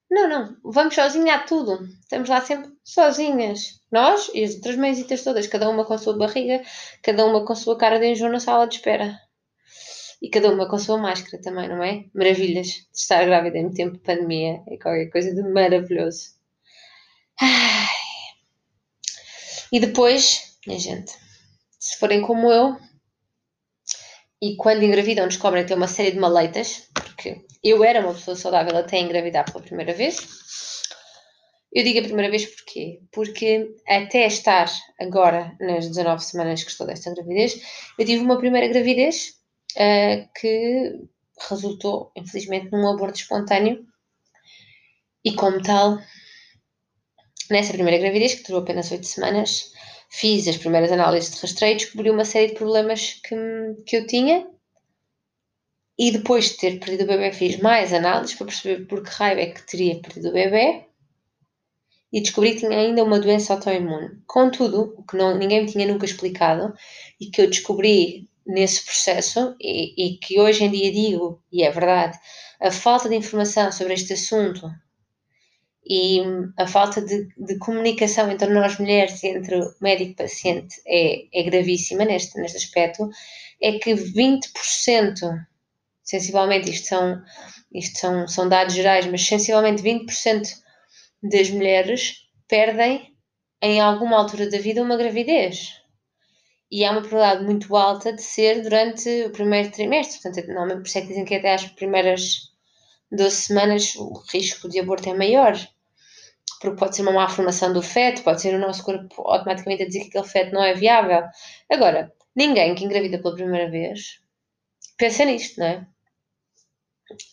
Não, 0.09 0.27
não, 0.29 0.57
vamos 0.63 0.93
sozinha 0.93 1.35
a 1.35 1.39
tudo. 1.39 1.87
Estamos 2.01 2.29
lá 2.29 2.39
sempre 2.41 2.71
sozinhas. 2.83 3.81
Nós 3.91 4.29
e 4.33 4.43
as 4.43 4.55
outras 4.55 4.75
mãesitas 4.75 5.23
todas, 5.23 5.47
cada 5.47 5.69
uma 5.69 5.85
com 5.85 5.93
a 5.93 5.97
sua 5.97 6.15
barriga, 6.15 6.61
cada 7.01 7.25
uma 7.25 7.43
com 7.43 7.53
a 7.53 7.55
sua 7.55 7.77
cara 7.77 7.99
de 7.99 8.11
enjoo 8.11 8.29
na 8.29 8.39
sala 8.39 8.67
de 8.67 8.75
espera. 8.75 9.19
E 10.23 10.29
cada 10.29 10.49
uma 10.49 10.69
com 10.69 10.77
a 10.77 10.79
sua 10.79 10.97
máscara 10.97 11.43
também, 11.43 11.67
não 11.67 11.83
é? 11.83 12.05
Maravilhas 12.15 12.67
de 12.67 12.87
estar 12.93 13.25
grávida 13.25 13.57
em 13.57 13.69
tempo 13.69 13.97
de 13.97 13.99
pandemia. 13.99 14.63
É 14.67 14.77
qualquer 14.77 15.09
coisa 15.09 15.35
de 15.35 15.43
maravilhoso. 15.43 16.29
Ai. 17.41 17.87
E 19.69 19.81
depois, 19.81 20.57
minha 20.65 20.79
gente, 20.79 21.11
se 21.77 21.97
forem 21.97 22.21
como 22.21 22.49
eu, 22.49 22.77
e 24.41 24.55
quando 24.55 24.83
engravidam 24.83 25.27
descobrem 25.27 25.65
têm 25.65 25.75
uma 25.75 25.87
série 25.87 26.11
de 26.11 26.19
maleitas, 26.19 26.87
porque 26.93 27.45
eu 27.61 27.83
era 27.83 27.99
uma 27.99 28.13
pessoa 28.13 28.37
saudável 28.37 28.77
até 28.77 28.99
engravidar 28.99 29.43
pela 29.43 29.63
primeira 29.63 29.93
vez. 29.93 30.19
Eu 31.73 31.83
digo 31.83 31.99
a 31.99 32.03
primeira 32.03 32.31
vez 32.31 32.45
porquê? 32.45 33.01
Porque 33.11 33.75
até 33.85 34.25
estar 34.25 34.71
agora 35.01 35.53
nas 35.59 35.87
19 35.87 36.23
semanas 36.23 36.63
que 36.63 36.71
estou 36.71 36.87
desta 36.87 37.13
gravidez, 37.13 37.59
eu 37.99 38.05
tive 38.05 38.23
uma 38.23 38.37
primeira 38.37 38.67
gravidez 38.67 39.42
uh, 39.75 40.29
que 40.39 40.99
resultou, 41.49 42.11
infelizmente, 42.15 42.71
num 42.71 42.87
aborto 42.87 43.19
espontâneo 43.19 43.85
e, 45.23 45.33
como 45.33 45.61
tal, 45.61 45.99
nessa 47.49 47.73
primeira 47.73 47.99
gravidez, 47.99 48.35
que 48.35 48.43
durou 48.43 48.61
apenas 48.61 48.91
8 48.91 49.05
semanas, 49.05 49.71
fiz 50.09 50.47
as 50.47 50.57
primeiras 50.57 50.91
análises 50.91 51.33
de 51.33 51.41
rastreio 51.41 51.73
e 51.73 51.77
descobri 51.77 52.09
uma 52.09 52.25
série 52.25 52.47
de 52.47 52.55
problemas 52.55 53.19
que, 53.23 53.35
que 53.85 53.97
eu 53.97 54.07
tinha. 54.07 54.47
E 55.97 56.11
depois 56.11 56.49
de 56.49 56.57
ter 56.57 56.79
perdido 56.79 57.03
o 57.03 57.07
bebê, 57.07 57.31
fiz 57.31 57.57
mais 57.59 57.93
análises 57.93 58.35
para 58.35 58.47
perceber 58.47 58.85
por 58.85 59.03
que 59.03 59.11
raio 59.11 59.39
é 59.39 59.45
que 59.47 59.61
teria 59.61 60.01
perdido 60.01 60.29
o 60.29 60.33
bebê 60.33 60.85
e 62.11 62.21
descobri 62.21 62.53
que 62.53 62.59
tinha 62.59 62.77
ainda 62.77 63.03
uma 63.03 63.19
doença 63.19 63.53
autoimune. 63.53 64.21
Contudo, 64.27 64.93
o 64.97 65.03
que 65.03 65.17
não, 65.17 65.35
ninguém 65.35 65.63
me 65.63 65.71
tinha 65.71 65.87
nunca 65.87 66.05
explicado 66.05 66.73
e 67.19 67.27
que 67.27 67.41
eu 67.41 67.49
descobri 67.49 68.29
nesse 68.45 68.83
processo 68.83 69.55
e, 69.59 70.15
e, 70.15 70.17
que 70.17 70.39
hoje 70.39 70.63
em 70.63 70.71
dia 70.71 70.91
digo, 70.91 71.41
e 71.51 71.63
é 71.63 71.71
verdade, 71.71 72.17
a 72.59 72.71
falta 72.71 73.09
de 73.09 73.15
informação 73.15 73.71
sobre 73.71 73.93
este 73.93 74.13
assunto 74.13 74.69
e 75.85 76.21
a 76.57 76.65
falta 76.65 77.01
de, 77.01 77.27
de 77.37 77.57
comunicação 77.57 78.31
entre 78.31 78.49
nós 78.53 78.77
mulheres 78.77 79.23
entre 79.23 79.59
médico 79.81 80.11
e 80.11 80.15
paciente 80.15 80.81
é, 80.85 81.25
é 81.33 81.43
gravíssima 81.43 82.05
neste, 82.05 82.39
neste 82.39 82.57
aspecto, 82.57 83.09
é 83.61 83.73
que 83.79 83.93
20%, 83.93 84.41
sensivelmente, 86.03 86.69
isto 86.69 86.87
são, 86.87 87.21
isto 87.73 87.99
são, 87.99 88.27
são 88.27 88.47
dados 88.47 88.73
gerais, 88.73 89.05
mas 89.07 89.25
sensivelmente 89.25 89.83
20% 89.83 90.47
das 91.21 91.49
mulheres 91.49 92.27
perdem 92.47 93.13
em 93.61 93.79
alguma 93.79 94.17
altura 94.17 94.49
da 94.49 94.57
vida 94.57 94.81
uma 94.81 94.97
gravidez 94.97 95.82
e 96.73 96.83
há 96.83 96.89
uma 96.89 97.01
probabilidade 97.01 97.45
muito 97.45 97.75
alta 97.75 98.11
de 98.11 98.23
ser 98.23 98.63
durante 98.63 99.07
o 99.25 99.29
primeiro 99.29 99.69
trimestre. 99.69 100.19
Portanto, 100.19 100.47
normalmente 100.47 100.79
por 100.79 100.87
isso 100.87 100.97
é 100.97 101.01
que 101.01 101.07
dizem 101.07 101.23
que 101.23 101.35
até 101.35 101.53
às 101.53 101.65
primeiras 101.65 102.51
12 103.11 103.35
semanas 103.35 103.95
o 103.95 104.11
risco 104.31 104.67
de 104.67 104.79
aborto 104.79 105.07
é 105.07 105.13
maior. 105.13 105.53
Porque 106.59 106.79
pode 106.79 106.95
ser 106.95 107.03
uma 107.03 107.11
má 107.11 107.29
formação 107.29 107.71
do 107.71 107.83
feto, 107.83 108.23
pode 108.23 108.41
ser 108.41 108.55
o 108.55 108.59
nosso 108.59 108.83
corpo 108.83 109.21
automaticamente 109.21 109.83
a 109.83 109.85
dizer 109.85 109.99
que 109.99 110.07
aquele 110.07 110.27
feto 110.27 110.51
não 110.51 110.63
é 110.63 110.73
viável. 110.73 111.21
Agora, 111.71 112.11
ninguém 112.35 112.73
que 112.73 112.85
engravida 112.85 113.19
pela 113.19 113.35
primeira 113.35 113.69
vez 113.69 114.19
pensa 114.97 115.25
nisto, 115.25 115.59
não 115.59 115.67
é? 115.67 115.87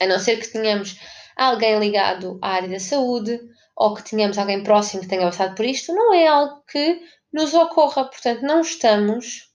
A 0.02 0.06
não 0.06 0.18
ser 0.18 0.37
que 0.37 0.49
tenhamos 0.49 1.00
alguém 1.35 1.78
ligado 1.78 2.38
à 2.42 2.56
área 2.56 2.68
da 2.68 2.78
saúde 2.78 3.40
ou 3.75 3.94
que 3.94 4.04
tenhamos 4.04 4.37
alguém 4.37 4.62
próximo 4.62 5.00
que 5.00 5.09
tenha 5.09 5.23
passado 5.23 5.54
por 5.54 5.64
isto, 5.64 5.94
não 5.94 6.12
é 6.12 6.26
algo 6.26 6.62
que 6.70 7.00
nos 7.33 7.55
ocorra. 7.55 8.05
Portanto, 8.05 8.43
não 8.43 8.61
estamos 8.61 9.51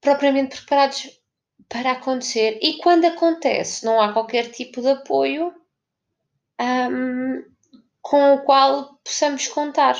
propriamente 0.00 0.56
preparados 0.56 1.20
para 1.68 1.92
acontecer. 1.92 2.58
E 2.62 2.78
quando 2.78 3.06
acontece, 3.06 3.84
não 3.84 4.00
há 4.00 4.12
qualquer 4.12 4.50
tipo 4.50 4.80
de 4.80 4.88
apoio 4.88 5.52
um, 6.60 7.44
com 8.00 8.34
o 8.34 8.42
qual 8.42 8.98
possamos 9.04 9.48
contar. 9.48 9.96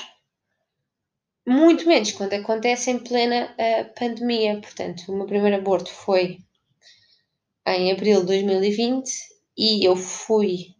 Muito 1.47 1.87
menos 1.87 2.13
quando 2.13 2.35
acontece 2.35 2.91
em 2.91 2.99
plena 2.99 3.55
uh, 3.55 3.95
pandemia. 3.99 4.61
Portanto, 4.61 5.05
o 5.09 5.17
meu 5.17 5.27
primeiro 5.27 5.57
aborto 5.57 5.91
foi 5.91 6.39
em 7.67 7.91
abril 7.91 8.21
de 8.21 8.27
2020 8.27 9.11
e 9.57 9.85
eu 9.85 9.97
fui 9.97 10.77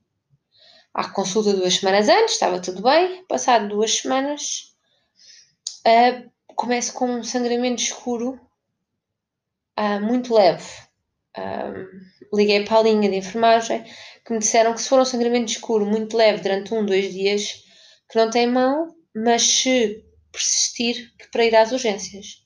à 0.95 1.09
consulta 1.09 1.53
duas 1.53 1.75
semanas 1.75 2.09
antes, 2.09 2.35
estava 2.35 2.61
tudo 2.61 2.83
bem. 2.83 3.25
Passado 3.27 3.69
duas 3.69 3.99
semanas, 3.99 4.76
Uh, 5.87 6.29
começo 6.57 6.93
com 6.95 7.07
um 7.07 7.23
sangramento 7.23 7.81
escuro 7.81 8.41
uh, 9.79 10.01
muito 10.05 10.35
leve. 10.35 10.65
Uh, 11.39 11.87
liguei 12.35 12.65
para 12.65 12.81
a 12.81 12.83
linha 12.83 13.09
de 13.09 13.15
enfermagem 13.15 13.85
que 14.25 14.33
me 14.33 14.41
disseram 14.41 14.75
que 14.75 14.83
se 14.83 14.89
for 14.89 14.99
um 14.99 15.05
sangramento 15.05 15.53
escuro 15.53 15.87
muito 15.87 16.17
leve 16.17 16.43
durante 16.43 16.75
um, 16.75 16.85
dois 16.85 17.13
dias, 17.13 17.63
que 18.11 18.19
não 18.19 18.29
tem 18.29 18.49
mão, 18.49 18.97
mas 19.15 19.43
se 19.43 20.05
persistir, 20.33 21.13
que 21.17 21.31
para 21.31 21.45
ir 21.45 21.55
às 21.55 21.71
urgências. 21.71 22.45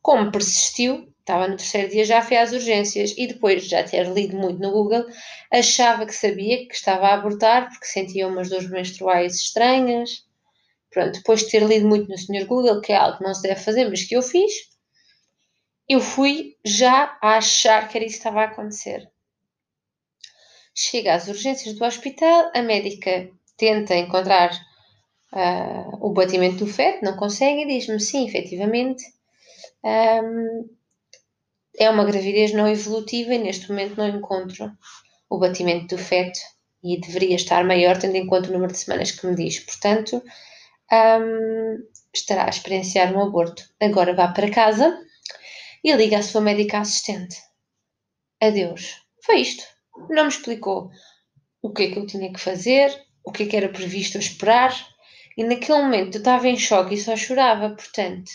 Como 0.00 0.30
persistiu, 0.30 1.12
estava 1.18 1.48
no 1.48 1.56
terceiro 1.56 1.90
dia, 1.90 2.04
já 2.04 2.22
fui 2.22 2.36
às 2.36 2.52
urgências 2.52 3.12
e 3.18 3.26
depois 3.26 3.64
de 3.64 3.70
já 3.70 3.82
ter 3.82 4.06
lido 4.12 4.36
muito 4.36 4.60
no 4.60 4.70
Google, 4.70 5.06
achava 5.52 6.06
que 6.06 6.14
sabia 6.14 6.68
que 6.68 6.74
estava 6.74 7.08
a 7.08 7.14
abortar 7.14 7.68
porque 7.68 7.86
sentia 7.86 8.28
umas 8.28 8.48
dores 8.48 8.70
menstruais 8.70 9.34
estranhas, 9.34 10.24
Pronto, 10.96 11.12
depois 11.12 11.40
de 11.40 11.50
ter 11.50 11.62
lido 11.62 11.86
muito 11.86 12.08
no 12.08 12.16
Sr. 12.16 12.46
Google, 12.46 12.80
que 12.80 12.90
é 12.90 12.96
algo 12.96 13.18
que 13.18 13.22
não 13.22 13.34
se 13.34 13.42
deve 13.42 13.60
fazer, 13.60 13.86
mas 13.86 14.02
que 14.04 14.16
eu 14.16 14.22
fiz, 14.22 14.50
eu 15.86 16.00
fui 16.00 16.56
já 16.64 17.18
a 17.20 17.36
achar 17.36 17.86
que 17.86 17.98
era 17.98 18.06
isso 18.06 18.14
que 18.14 18.20
estava 18.20 18.40
a 18.40 18.44
acontecer. 18.44 19.06
Chega 20.74 21.12
às 21.12 21.28
urgências 21.28 21.74
do 21.74 21.84
hospital, 21.84 22.50
a 22.54 22.62
médica 22.62 23.28
tenta 23.58 23.94
encontrar 23.94 24.52
uh, 25.34 25.98
o 26.00 26.14
batimento 26.14 26.64
do 26.64 26.66
feto, 26.66 27.04
não 27.04 27.14
consegue 27.14 27.64
e 27.64 27.66
diz-me 27.66 28.00
sim, 28.00 28.26
efetivamente, 28.26 29.04
um, 29.84 30.66
é 31.78 31.90
uma 31.90 32.06
gravidez 32.06 32.54
não 32.54 32.66
evolutiva 32.66 33.34
e 33.34 33.38
neste 33.38 33.68
momento 33.68 33.98
não 33.98 34.08
encontro 34.08 34.72
o 35.28 35.38
batimento 35.38 35.94
do 35.94 36.02
feto 36.02 36.38
e 36.82 36.98
deveria 36.98 37.36
estar 37.36 37.62
maior 37.64 37.98
tendo 37.98 38.16
em 38.16 38.26
conta 38.26 38.48
o 38.48 38.52
número 38.54 38.72
de 38.72 38.78
semanas 38.78 39.10
que 39.10 39.26
me 39.26 39.36
diz. 39.36 39.60
Portanto, 39.60 40.22
um, 40.92 41.78
estará 42.14 42.46
a 42.46 42.50
experienciar 42.50 43.14
um 43.14 43.22
aborto. 43.22 43.64
Agora 43.80 44.14
vá 44.14 44.28
para 44.28 44.50
casa 44.50 44.98
e 45.82 45.92
liga 45.92 46.18
à 46.18 46.22
sua 46.22 46.40
médica 46.40 46.78
assistente. 46.78 47.36
Adeus. 48.40 49.02
Foi 49.24 49.40
isto. 49.40 49.64
Não 50.10 50.24
me 50.24 50.28
explicou 50.28 50.90
o 51.62 51.72
que 51.72 51.84
é 51.84 51.90
que 51.90 51.98
eu 51.98 52.06
tinha 52.06 52.32
que 52.32 52.40
fazer, 52.40 52.92
o 53.24 53.32
que 53.32 53.44
é 53.44 53.46
que 53.46 53.56
era 53.56 53.68
previsto 53.68 54.18
esperar, 54.18 54.72
e 55.36 55.44
naquele 55.44 55.82
momento 55.82 56.16
eu 56.16 56.18
estava 56.18 56.48
em 56.48 56.56
choque 56.56 56.94
e 56.94 56.98
só 56.98 57.16
chorava, 57.16 57.70
portanto, 57.70 58.30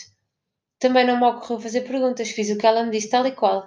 também 0.78 1.06
não 1.06 1.18
me 1.18 1.24
ocorreu 1.24 1.60
fazer 1.60 1.82
perguntas, 1.82 2.30
fiz 2.30 2.50
o 2.50 2.58
que 2.58 2.66
ela 2.66 2.84
me 2.84 2.90
disse 2.90 3.08
tal 3.08 3.26
e 3.26 3.32
qual. 3.32 3.66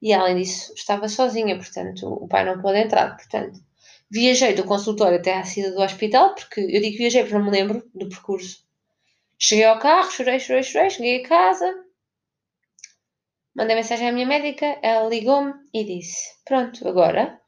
E 0.00 0.12
além 0.12 0.36
disso, 0.36 0.72
estava 0.74 1.08
sozinha, 1.08 1.56
portanto, 1.56 2.06
o 2.06 2.28
pai 2.28 2.44
não 2.44 2.60
pôde 2.60 2.78
entrar, 2.78 3.16
portanto, 3.16 3.58
Viajei 4.10 4.54
do 4.54 4.64
consultório 4.64 5.18
até 5.18 5.34
à 5.34 5.44
saída 5.44 5.72
do 5.72 5.80
hospital, 5.80 6.34
porque 6.34 6.60
eu 6.60 6.80
digo 6.80 6.98
viajei 6.98 7.22
porque 7.22 7.36
não 7.36 7.44
me 7.44 7.50
lembro 7.50 7.90
do 7.94 8.08
percurso. 8.08 8.64
Cheguei 9.38 9.64
ao 9.64 9.78
carro, 9.78 10.10
chorei, 10.10 10.38
chorei, 10.38 10.62
chorei, 10.62 10.90
cheguei 10.90 11.24
a 11.24 11.28
casa, 11.28 11.84
mandei 13.54 13.76
mensagem 13.76 14.08
à 14.08 14.12
minha 14.12 14.26
médica, 14.26 14.78
ela 14.82 15.08
ligou-me 15.08 15.54
e 15.72 15.84
disse: 15.84 16.36
Pronto, 16.44 16.86
agora 16.86 17.40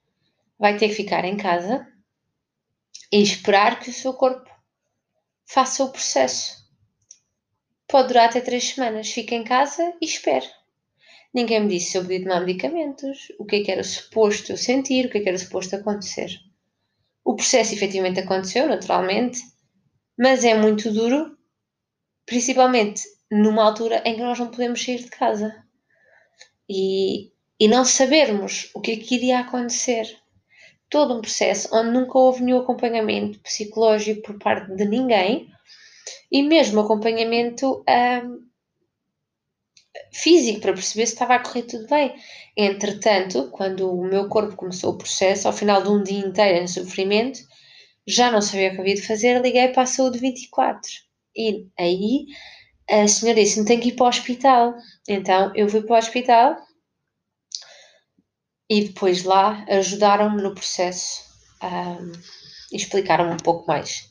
vai 0.59 0.77
ter 0.77 0.89
que 0.89 0.95
ficar 0.95 1.25
em 1.25 1.37
casa 1.37 1.87
e 3.13 3.23
esperar 3.23 3.79
que 3.79 3.91
o 3.91 3.93
seu 3.93 4.15
corpo 4.15 4.51
faça 5.47 5.85
o 5.85 5.93
processo. 5.93 6.67
Pode 7.89 8.09
durar 8.09 8.29
até 8.29 8.41
três 8.41 8.65
semanas. 8.65 9.11
Fica 9.11 9.35
em 9.35 9.45
casa 9.45 9.95
e 10.01 10.05
espere. 10.05 10.47
Ninguém 11.37 11.61
me 11.61 11.69
disse 11.69 11.91
se 11.91 11.99
eu 11.99 12.03
podia 12.03 12.23
tomar 12.23 12.41
medicamentos, 12.41 13.31
o 13.39 13.45
que 13.45 13.57
é 13.57 13.63
que 13.63 13.71
era 13.71 13.85
suposto 13.85 14.53
eu 14.53 14.57
sentir, 14.57 15.05
o 15.05 15.11
que 15.11 15.19
é 15.19 15.21
que 15.21 15.29
era 15.29 15.37
suposto 15.37 15.77
acontecer. 15.77 16.31
O 17.23 17.37
processo 17.37 17.75
efetivamente 17.75 18.19
aconteceu, 18.19 18.67
naturalmente, 18.67 19.43
mas 20.19 20.45
é 20.45 20.55
muito 20.55 20.91
duro, 20.91 21.37
principalmente 22.25 23.03
numa 23.31 23.65
altura 23.65 24.03
em 24.07 24.15
que 24.15 24.23
nós 24.23 24.39
não 24.39 24.49
podemos 24.49 24.83
sair 24.83 24.97
de 24.97 25.11
casa 25.11 25.63
e, 26.67 27.31
e 27.61 27.69
não 27.69 27.85
sabermos 27.85 28.71
o 28.75 28.81
que 28.81 28.93
é 28.93 28.97
que 28.97 29.17
iria 29.17 29.41
acontecer. 29.41 30.07
Todo 30.89 31.19
um 31.19 31.21
processo 31.21 31.69
onde 31.71 31.91
nunca 31.91 32.17
houve 32.17 32.43
nenhum 32.43 32.61
acompanhamento 32.61 33.41
psicológico 33.41 34.23
por 34.23 34.39
parte 34.39 34.75
de 34.75 34.87
ninguém 34.87 35.53
e 36.33 36.43
mesmo 36.43 36.81
acompanhamento 36.81 37.85
hum, 38.25 38.46
físico 40.13 40.61
para 40.61 40.73
perceber 40.73 41.07
se 41.07 41.13
estava 41.13 41.35
a 41.35 41.39
correr 41.39 41.63
tudo 41.63 41.87
bem. 41.89 42.15
Entretanto, 42.57 43.51
quando 43.51 43.91
o 43.91 44.05
meu 44.05 44.29
corpo 44.29 44.57
começou 44.57 44.93
o 44.93 44.99
processo, 44.99 45.47
ao 45.47 45.53
final 45.53 45.83
de 45.83 45.89
um 45.89 46.03
dia 46.03 46.27
inteiro 46.27 46.65
em 46.65 46.67
sofrimento, 46.67 47.41
já 48.07 48.31
não 48.31 48.41
sabia 48.41 48.71
o 48.71 48.75
que 48.75 48.81
havia 48.81 48.95
de 48.95 49.07
fazer, 49.07 49.43
liguei 49.43 49.69
para 49.69 49.83
a 49.83 49.87
saúde 49.87 50.19
24. 50.19 50.91
E 51.37 51.67
aí 51.79 52.27
a 52.89 53.07
senhora 53.09 53.41
disse-me: 53.41 53.67
tem 53.67 53.81
que 53.81 53.89
ir 53.89 53.93
para 53.93 54.07
o 54.07 54.09
hospital. 54.09 54.75
Então 55.09 55.53
eu 55.55 55.69
fui 55.69 55.83
para 55.83 55.97
o 55.97 55.99
hospital 55.99 56.57
e 58.69 58.85
depois 58.85 59.25
lá 59.25 59.65
ajudaram-me 59.69 60.43
no 60.43 60.55
processo 60.55 61.25
um, 61.63 62.13
e 62.73 62.77
explicaram-me 62.77 63.35
um 63.35 63.39
pouco 63.39 63.67
mais. 63.67 64.11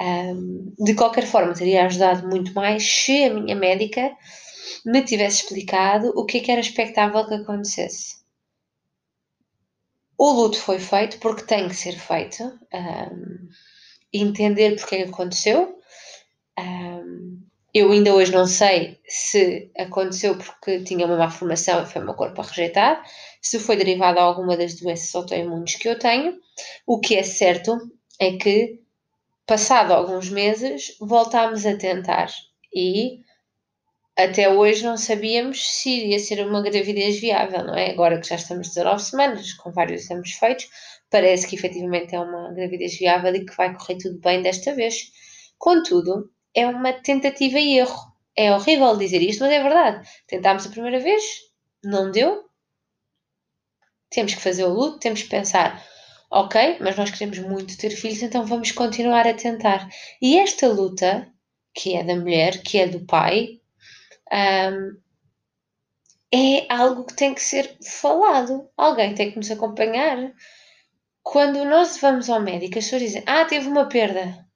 Um, 0.00 0.72
de 0.78 0.94
qualquer 0.94 1.26
forma, 1.26 1.54
teria 1.54 1.86
ajudado 1.86 2.28
muito 2.28 2.52
mais 2.54 2.84
se 2.84 3.24
a 3.24 3.34
minha 3.34 3.56
médica 3.56 4.16
me 4.84 5.02
tivesse 5.02 5.42
explicado 5.42 6.12
o 6.16 6.24
que, 6.24 6.38
é 6.38 6.40
que 6.40 6.50
era 6.50 6.60
expectável 6.60 7.26
que 7.26 7.34
acontecesse. 7.34 8.18
O 10.16 10.32
luto 10.32 10.58
foi 10.58 10.80
feito 10.80 11.18
porque 11.18 11.44
tem 11.44 11.68
que 11.68 11.74
ser 11.74 11.92
feito, 11.92 12.42
um, 12.42 13.48
entender 14.12 14.76
porque 14.76 14.96
é 14.96 15.04
que 15.04 15.10
aconteceu. 15.10 15.78
Um, 16.58 17.40
eu 17.72 17.92
ainda 17.92 18.12
hoje 18.12 18.32
não 18.32 18.46
sei 18.46 18.98
se 19.06 19.70
aconteceu 19.78 20.36
porque 20.36 20.82
tinha 20.82 21.06
uma 21.06 21.16
má 21.16 21.30
formação 21.30 21.82
e 21.82 21.86
foi 21.86 22.02
o 22.02 22.04
meu 22.04 22.14
corpo 22.14 22.40
a 22.40 22.44
rejeitar, 22.44 23.04
se 23.40 23.60
foi 23.60 23.76
derivado 23.76 24.14
de 24.14 24.20
alguma 24.20 24.56
das 24.56 24.74
doenças 24.74 25.14
autoimunes 25.14 25.76
que 25.76 25.88
eu 25.88 25.98
tenho. 25.98 26.34
O 26.84 26.98
que 26.98 27.14
é 27.14 27.22
certo 27.22 27.78
é 28.18 28.36
que, 28.36 28.80
passado 29.46 29.92
alguns 29.92 30.28
meses, 30.30 30.96
voltámos 31.00 31.64
a 31.64 31.76
tentar 31.76 32.28
e 32.74 33.20
até 34.18 34.48
hoje 34.48 34.82
não 34.82 34.96
sabíamos 34.96 35.64
se 35.64 35.90
iria 35.90 36.18
ser 36.18 36.44
uma 36.44 36.60
gravidez 36.60 37.20
viável, 37.20 37.64
não 37.64 37.76
é? 37.76 37.92
Agora 37.92 38.20
que 38.20 38.26
já 38.26 38.34
estamos 38.34 38.66
19 38.66 39.00
semanas, 39.00 39.52
com 39.52 39.70
vários 39.70 40.02
exames 40.02 40.32
feitos, 40.32 40.68
parece 41.08 41.46
que 41.46 41.54
efetivamente 41.54 42.16
é 42.16 42.20
uma 42.20 42.52
gravidez 42.52 42.98
viável 42.98 43.32
e 43.36 43.46
que 43.46 43.56
vai 43.56 43.72
correr 43.76 43.96
tudo 43.98 44.18
bem 44.18 44.42
desta 44.42 44.74
vez. 44.74 45.12
Contudo, 45.56 46.28
é 46.52 46.66
uma 46.66 46.92
tentativa 46.92 47.60
e 47.60 47.78
erro. 47.78 48.12
É 48.36 48.52
horrível 48.52 48.96
dizer 48.96 49.22
isto, 49.22 49.44
mas 49.44 49.52
é 49.52 49.62
verdade. 49.62 50.08
Tentámos 50.26 50.66
a 50.66 50.70
primeira 50.70 50.98
vez, 50.98 51.22
não 51.84 52.10
deu. 52.10 52.44
Temos 54.10 54.34
que 54.34 54.42
fazer 54.42 54.64
o 54.64 54.72
luto, 54.72 54.98
temos 54.98 55.22
que 55.22 55.28
pensar, 55.28 55.80
ok, 56.28 56.78
mas 56.80 56.96
nós 56.96 57.12
queremos 57.12 57.38
muito 57.38 57.78
ter 57.78 57.90
filhos, 57.90 58.22
então 58.22 58.44
vamos 58.44 58.72
continuar 58.72 59.28
a 59.28 59.34
tentar. 59.34 59.88
E 60.20 60.38
esta 60.38 60.66
luta, 60.66 61.28
que 61.72 61.94
é 61.94 62.02
da 62.02 62.16
mulher, 62.16 62.62
que 62.62 62.78
é 62.78 62.88
do 62.88 63.04
pai, 63.06 63.60
um, 64.32 65.00
é 66.32 66.72
algo 66.72 67.04
que 67.04 67.14
tem 67.14 67.34
que 67.34 67.42
ser 67.42 67.76
falado. 67.82 68.68
Alguém 68.76 69.14
tem 69.14 69.30
que 69.30 69.36
nos 69.36 69.50
acompanhar. 69.50 70.32
Quando 71.22 71.64
nós 71.64 71.98
vamos 71.98 72.28
ao 72.30 72.40
médico, 72.40 72.78
as 72.78 72.84
pessoas 72.84 73.02
dizem: 73.02 73.22
Ah, 73.26 73.44
teve 73.44 73.68
uma 73.68 73.88
perda 73.88 74.48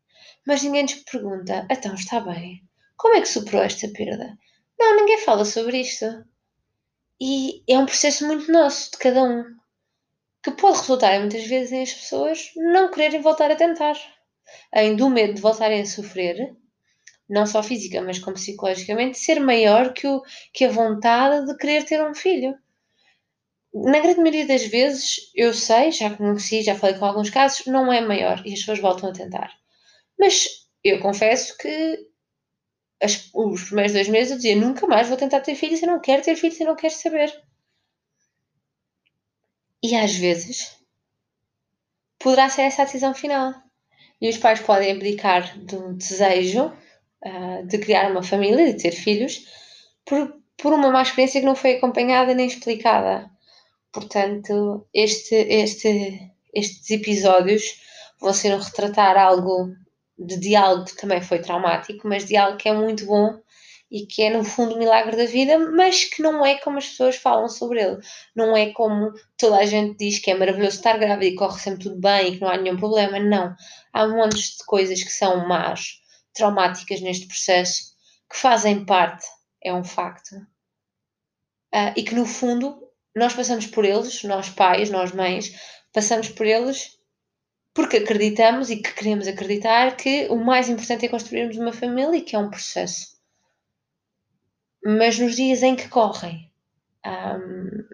mas 0.47 0.63
ninguém 0.63 0.83
nos 0.83 0.95
pergunta: 0.95 1.67
então 1.71 1.95
está 1.95 2.21
bem, 2.21 2.63
como 2.97 3.17
é 3.17 3.21
que 3.21 3.29
superou 3.29 3.63
esta 3.63 3.89
perda? 3.89 4.37
Não, 4.79 4.97
ninguém 4.97 5.19
fala 5.19 5.45
sobre 5.45 5.81
isto. 5.81 6.07
E 7.21 7.63
é 7.69 7.79
um 7.79 7.87
processo 7.87 8.27
muito 8.27 8.51
nosso, 8.51 8.91
de 8.91 8.99
cada 8.99 9.23
um, 9.23 9.45
que 10.43 10.51
pode 10.51 10.79
resultar 10.79 11.21
muitas 11.21 11.45
vezes 11.47 11.73
em 11.73 11.83
as 11.83 11.93
pessoas 11.93 12.51
não 12.57 12.91
quererem 12.91 13.21
voltar 13.21 13.51
a 13.51 13.57
tentar, 13.57 13.97
em 14.75 14.97
do 14.97 15.09
medo 15.09 15.35
de 15.35 15.41
voltarem 15.41 15.83
a 15.83 15.87
sofrer, 15.87 16.57
não 17.29 17.47
só 17.47 17.63
física, 17.63 18.03
mas 18.03 18.19
como 18.19 18.35
psicologicamente, 18.35 19.19
ser 19.19 19.41
maior 19.41 19.93
que, 19.93 20.07
o, 20.07 20.23
que 20.53 20.65
a 20.65 20.71
vontade 20.71 21.47
de 21.47 21.57
querer 21.57 21.85
ter 21.85 22.05
um 22.05 22.15
filho. 22.15 22.57
Na 23.75 24.01
grande 24.01 24.21
maioria 24.21 24.47
das 24.47 24.67
vezes, 24.67 25.31
eu 25.35 25.55
sei, 25.55 25.91
já 25.93 26.15
conheci, 26.15 26.63
já 26.63 26.75
falei 26.75 26.99
com 26.99 27.07
alguns 27.07 27.31
casos, 27.31 27.67
não 27.67 27.93
é 27.93 28.01
maior 28.01 28.43
e 28.45 28.53
as 28.53 28.61
pessoas 28.61 28.81
voltam 28.81 29.11
a 29.11 29.13
tentar. 29.13 29.51
Mas 30.19 30.67
eu 30.85 31.01
confesso 31.01 31.57
que 31.57 32.07
as, 33.03 33.31
os 33.35 33.65
primeiros 33.65 33.93
dois 33.93 34.09
meses 34.09 34.31
eu 34.31 34.37
dizia 34.37 34.57
nunca 34.57 34.87
mais 34.87 35.09
vou 35.09 35.17
tentar 35.17 35.41
ter 35.41 35.55
filhos, 35.55 35.83
eu 35.83 35.89
não 35.89 36.01
quero 36.01 36.23
ter 36.23 36.37
filhos, 36.37 36.61
eu 36.61 36.67
não 36.67 36.77
quero 36.77 36.95
saber. 36.95 37.33
E 39.83 39.97
às 39.97 40.15
vezes 40.15 40.79
poderá 42.19 42.49
ser 42.49 42.63
essa 42.63 42.83
a 42.83 42.85
decisão 42.85 43.15
final. 43.15 43.53
E 44.21 44.29
os 44.29 44.39
pais 44.39 44.61
podem 44.61 44.93
abdicar 44.93 45.59
do 45.59 45.95
desejo 45.95 46.73
uh, 47.25 47.67
de 47.67 47.79
criar 47.79 48.11
uma 48.11 48.23
família, 48.23 48.73
de 48.73 48.83
ter 48.83 48.93
filhos, 48.93 49.47
por, 50.05 50.35
por 50.57 50.73
uma 50.73 50.91
má 50.91 51.03
experiência 51.03 51.41
que 51.41 51.47
não 51.47 51.55
foi 51.55 51.77
acompanhada 51.77 52.35
nem 52.35 52.47
explicada. 52.47 53.31
Portanto, 53.93 54.87
este, 54.95 55.35
este, 55.35 56.31
estes 56.55 56.91
episódios 56.91 57.63
vão 58.21 58.33
ser 58.33 58.55
um 58.55 58.59
retratar 58.59 59.17
algo 59.17 59.75
de 60.19 60.39
diálogo 60.39 60.87
que 60.87 60.97
também 60.97 61.21
foi 61.21 61.41
traumático, 61.41 62.07
mas 62.09 62.25
diálogo 62.25 62.59
que 62.59 62.69
é 62.69 62.73
muito 62.73 63.05
bom 63.07 63.41
e 63.91 64.07
que 64.07 64.23
é 64.23 64.31
no 64.31 64.43
fundo 64.43 64.75
o 64.75 64.79
milagre 64.79 65.15
da 65.17 65.27
vida, 65.27 65.59
mas 65.59 66.05
que 66.05 66.23
não 66.23 66.45
é 66.47 66.55
como 66.55 66.79
as 66.79 66.89
pessoas 66.89 67.17
falam 67.17 67.47
sobre 67.49 67.83
ele. 67.83 67.99
Não 68.35 68.57
é 68.57 68.73
como 68.73 69.13
toda 69.37 69.59
a 69.59 69.67
gente 69.67 69.99
diz 69.99 70.19
que 70.19 70.31
é 70.31 70.35
maravilhoso 70.35 70.77
estar 70.77 70.97
grávida 70.99 71.27
e 71.27 71.35
corre 71.35 71.61
sempre 71.61 71.85
tudo 71.85 72.01
bem 72.01 72.29
e 72.29 72.35
que 72.37 72.41
não 72.41 72.49
há 72.49 72.57
nenhum 72.57 72.79
problema. 72.79 73.19
Não. 73.19 73.55
Há 73.93 74.07
montes 74.07 74.57
de 74.57 74.65
coisas 74.65 75.03
que 75.03 75.13
são 75.13 75.47
más, 75.47 76.01
traumáticas 76.35 77.01
neste 77.01 77.27
processo, 77.27 77.93
que 78.31 78.37
fazem 78.37 78.85
parte, 78.85 79.27
é 79.63 79.73
um 79.73 79.85
facto. 79.85 80.35
Uh, 81.75 81.93
e 81.97 82.03
que 82.03 82.15
no 82.15 82.27
fundo 82.27 82.83
nós 83.15 83.35
passamos 83.35 83.67
por 83.67 83.85
eles, 83.85 84.23
nós 84.25 84.49
pais, 84.49 84.91
nós 84.91 85.13
mães, 85.13 85.53
passamos 85.93 86.29
por 86.29 86.47
eles 86.47 86.99
porque 87.75 87.99
acreditamos 87.99 88.71
e 88.71 88.77
que 88.77 88.93
queremos 88.93 89.27
acreditar 89.27 89.97
que 89.97 90.27
o 90.29 90.37
mais 90.37 90.69
importante 90.69 91.07
é 91.07 91.09
construirmos 91.09 91.57
uma 91.57 91.73
família 91.73 92.19
e 92.19 92.23
que 92.23 92.37
é 92.37 92.39
um 92.39 92.51
processo. 92.51 93.17
Mas 94.85 95.19
nos 95.19 95.37
dias 95.37 95.63
em 95.63 95.75
que 95.75 95.89
correm 95.89 96.51
um, 97.07 97.85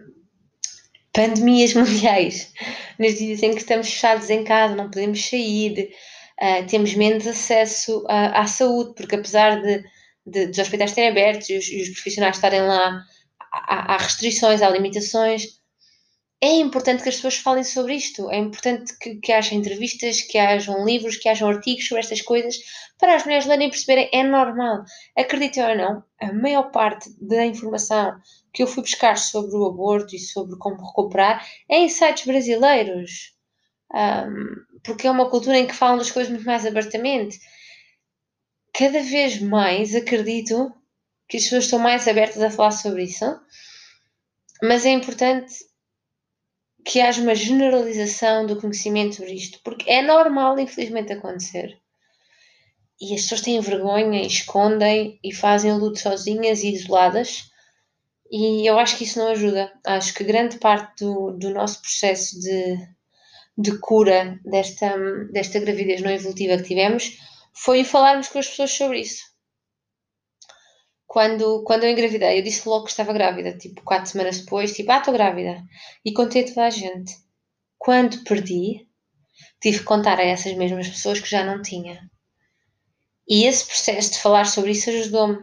pandemias 1.13 1.73
mundiais, 1.75 2.51
nos 2.97 3.15
dias 3.15 3.41
em 3.41 3.51
que 3.51 3.61
estamos 3.61 3.89
fechados 3.89 4.29
em 4.29 4.43
casa, 4.43 4.75
não 4.75 4.89
podemos 4.89 5.23
sair, 5.29 5.93
uh, 6.41 6.65
temos 6.67 6.93
menos 6.95 7.27
acesso 7.27 8.03
à 8.07 8.45
saúde, 8.47 8.93
porque 8.95 9.15
apesar 9.15 9.61
de, 9.61 9.83
de, 10.25 10.47
dos 10.47 10.59
hospitais 10.59 10.91
estarem 10.91 11.11
abertos 11.11 11.49
e 11.49 11.57
os, 11.57 11.67
e 11.67 11.81
os 11.81 11.89
profissionais 11.89 12.35
estarem 12.35 12.61
lá, 12.61 13.03
há, 13.51 13.93
há 13.93 13.97
restrições, 13.97 14.61
há 14.61 14.69
limitações 14.69 15.59
é 16.41 16.53
importante 16.53 17.03
que 17.03 17.09
as 17.09 17.15
pessoas 17.15 17.35
falem 17.35 17.65
sobre 17.65 17.95
isto, 17.95 18.31
é 18.31 18.37
importante 18.37 18.97
que, 18.97 19.15
que 19.15 19.31
haja 19.33 19.53
entrevistas, 19.53 20.21
que 20.21 20.37
hajam 20.37 20.85
livros, 20.85 21.17
que 21.17 21.27
hajam 21.27 21.49
artigos 21.49 21.85
sobre 21.85 22.01
estas 22.01 22.21
coisas, 22.21 22.57
para 22.97 23.15
as 23.15 23.25
mulheres 23.25 23.45
lerem 23.45 23.67
e 23.67 23.69
perceberem, 23.69 24.09
é 24.13 24.23
normal. 24.23 24.83
Acreditem 25.17 25.63
ou 25.63 25.75
não, 25.75 26.03
a 26.19 26.31
maior 26.31 26.71
parte 26.71 27.09
da 27.19 27.45
informação 27.45 28.17
que 28.53 28.63
eu 28.63 28.67
fui 28.67 28.83
buscar 28.83 29.17
sobre 29.17 29.55
o 29.57 29.65
aborto 29.65 30.15
e 30.15 30.19
sobre 30.19 30.57
como 30.57 30.81
recuperar 30.85 31.45
é 31.69 31.79
em 31.79 31.89
sites 31.89 32.25
brasileiros. 32.25 33.37
Um, 33.93 34.79
porque 34.83 35.07
é 35.07 35.11
uma 35.11 35.29
cultura 35.29 35.57
em 35.57 35.67
que 35.67 35.73
falam 35.73 35.97
das 35.97 36.11
coisas 36.11 36.31
muito 36.31 36.45
mais 36.45 36.65
abertamente. 36.65 37.39
Cada 38.73 39.01
vez 39.01 39.41
mais 39.41 39.95
acredito 39.95 40.73
que 41.27 41.37
as 41.37 41.43
pessoas 41.43 41.65
estão 41.65 41.79
mais 41.79 42.07
abertas 42.07 42.41
a 42.41 42.49
falar 42.49 42.71
sobre 42.71 43.03
isso, 43.03 43.25
mas 44.63 44.85
é 44.85 44.89
importante 44.89 45.53
que 46.85 47.01
haja 47.01 47.21
uma 47.21 47.35
generalização 47.35 48.45
do 48.45 48.59
conhecimento 48.59 49.15
sobre 49.15 49.33
isto, 49.33 49.59
porque 49.63 49.89
é 49.89 50.01
normal, 50.01 50.57
infelizmente, 50.59 51.13
acontecer. 51.13 51.77
E 52.99 53.13
as 53.13 53.21
pessoas 53.21 53.41
têm 53.41 53.61
vergonha 53.61 54.25
escondem 54.25 55.19
e 55.23 55.33
fazem 55.33 55.71
o 55.71 55.77
luto 55.77 55.99
sozinhas 55.99 56.63
e 56.63 56.73
isoladas. 56.73 57.49
E 58.31 58.69
eu 58.69 58.77
acho 58.77 58.97
que 58.97 59.03
isso 59.03 59.19
não 59.19 59.29
ajuda. 59.29 59.71
Acho 59.85 60.13
que 60.13 60.23
grande 60.23 60.57
parte 60.57 61.03
do, 61.03 61.31
do 61.31 61.49
nosso 61.51 61.81
processo 61.81 62.39
de, 62.39 62.77
de 63.59 63.77
cura 63.79 64.39
desta, 64.45 64.97
desta 65.31 65.59
gravidez 65.59 66.01
não 66.01 66.11
evolutiva 66.11 66.57
que 66.57 66.69
tivemos 66.69 67.17
foi 67.53 67.83
falarmos 67.83 68.29
com 68.29 68.39
as 68.39 68.47
pessoas 68.47 68.71
sobre 68.71 69.01
isso 69.01 69.29
quando, 71.09 71.63
quando 71.63 71.85
eu 71.85 71.89
engravidei, 71.89 72.37
eu 72.37 72.43
disse 72.43 72.69
logo 72.69 72.85
que 72.85 72.91
estava 72.91 73.11
grávida, 73.11 73.57
tipo, 73.57 73.81
quatro 73.81 74.11
semanas 74.11 74.41
depois, 74.41 74.73
tipo, 74.73 74.91
ah, 74.91 74.99
estou 74.99 75.11
grávida. 75.11 75.63
E 76.05 76.13
contei 76.13 76.45
toda 76.45 76.67
a 76.67 76.69
gente. 76.69 77.15
Quando 77.79 78.23
perdi, 78.23 78.87
tive 79.59 79.79
que 79.79 79.85
contar 79.85 80.19
a 80.19 80.23
essas 80.23 80.53
mesmas 80.53 80.87
pessoas 80.87 81.19
que 81.19 81.27
já 81.27 81.43
não 81.43 81.63
tinha. 81.63 82.07
E 83.27 83.45
esse 83.45 83.65
processo 83.65 84.11
de 84.11 84.19
falar 84.19 84.45
sobre 84.45 84.69
isso 84.69 84.91
ajudou-me. 84.91 85.39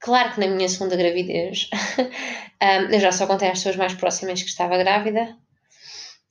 Claro 0.00 0.34
que 0.34 0.40
na 0.40 0.48
minha 0.48 0.68
segunda 0.68 0.96
gravidez, 0.96 1.70
eu 2.90 2.98
já 2.98 3.12
só 3.12 3.28
contei 3.28 3.48
às 3.48 3.58
pessoas 3.58 3.76
mais 3.76 3.94
próximas 3.94 4.42
que 4.42 4.48
estava 4.48 4.76
grávida, 4.76 5.38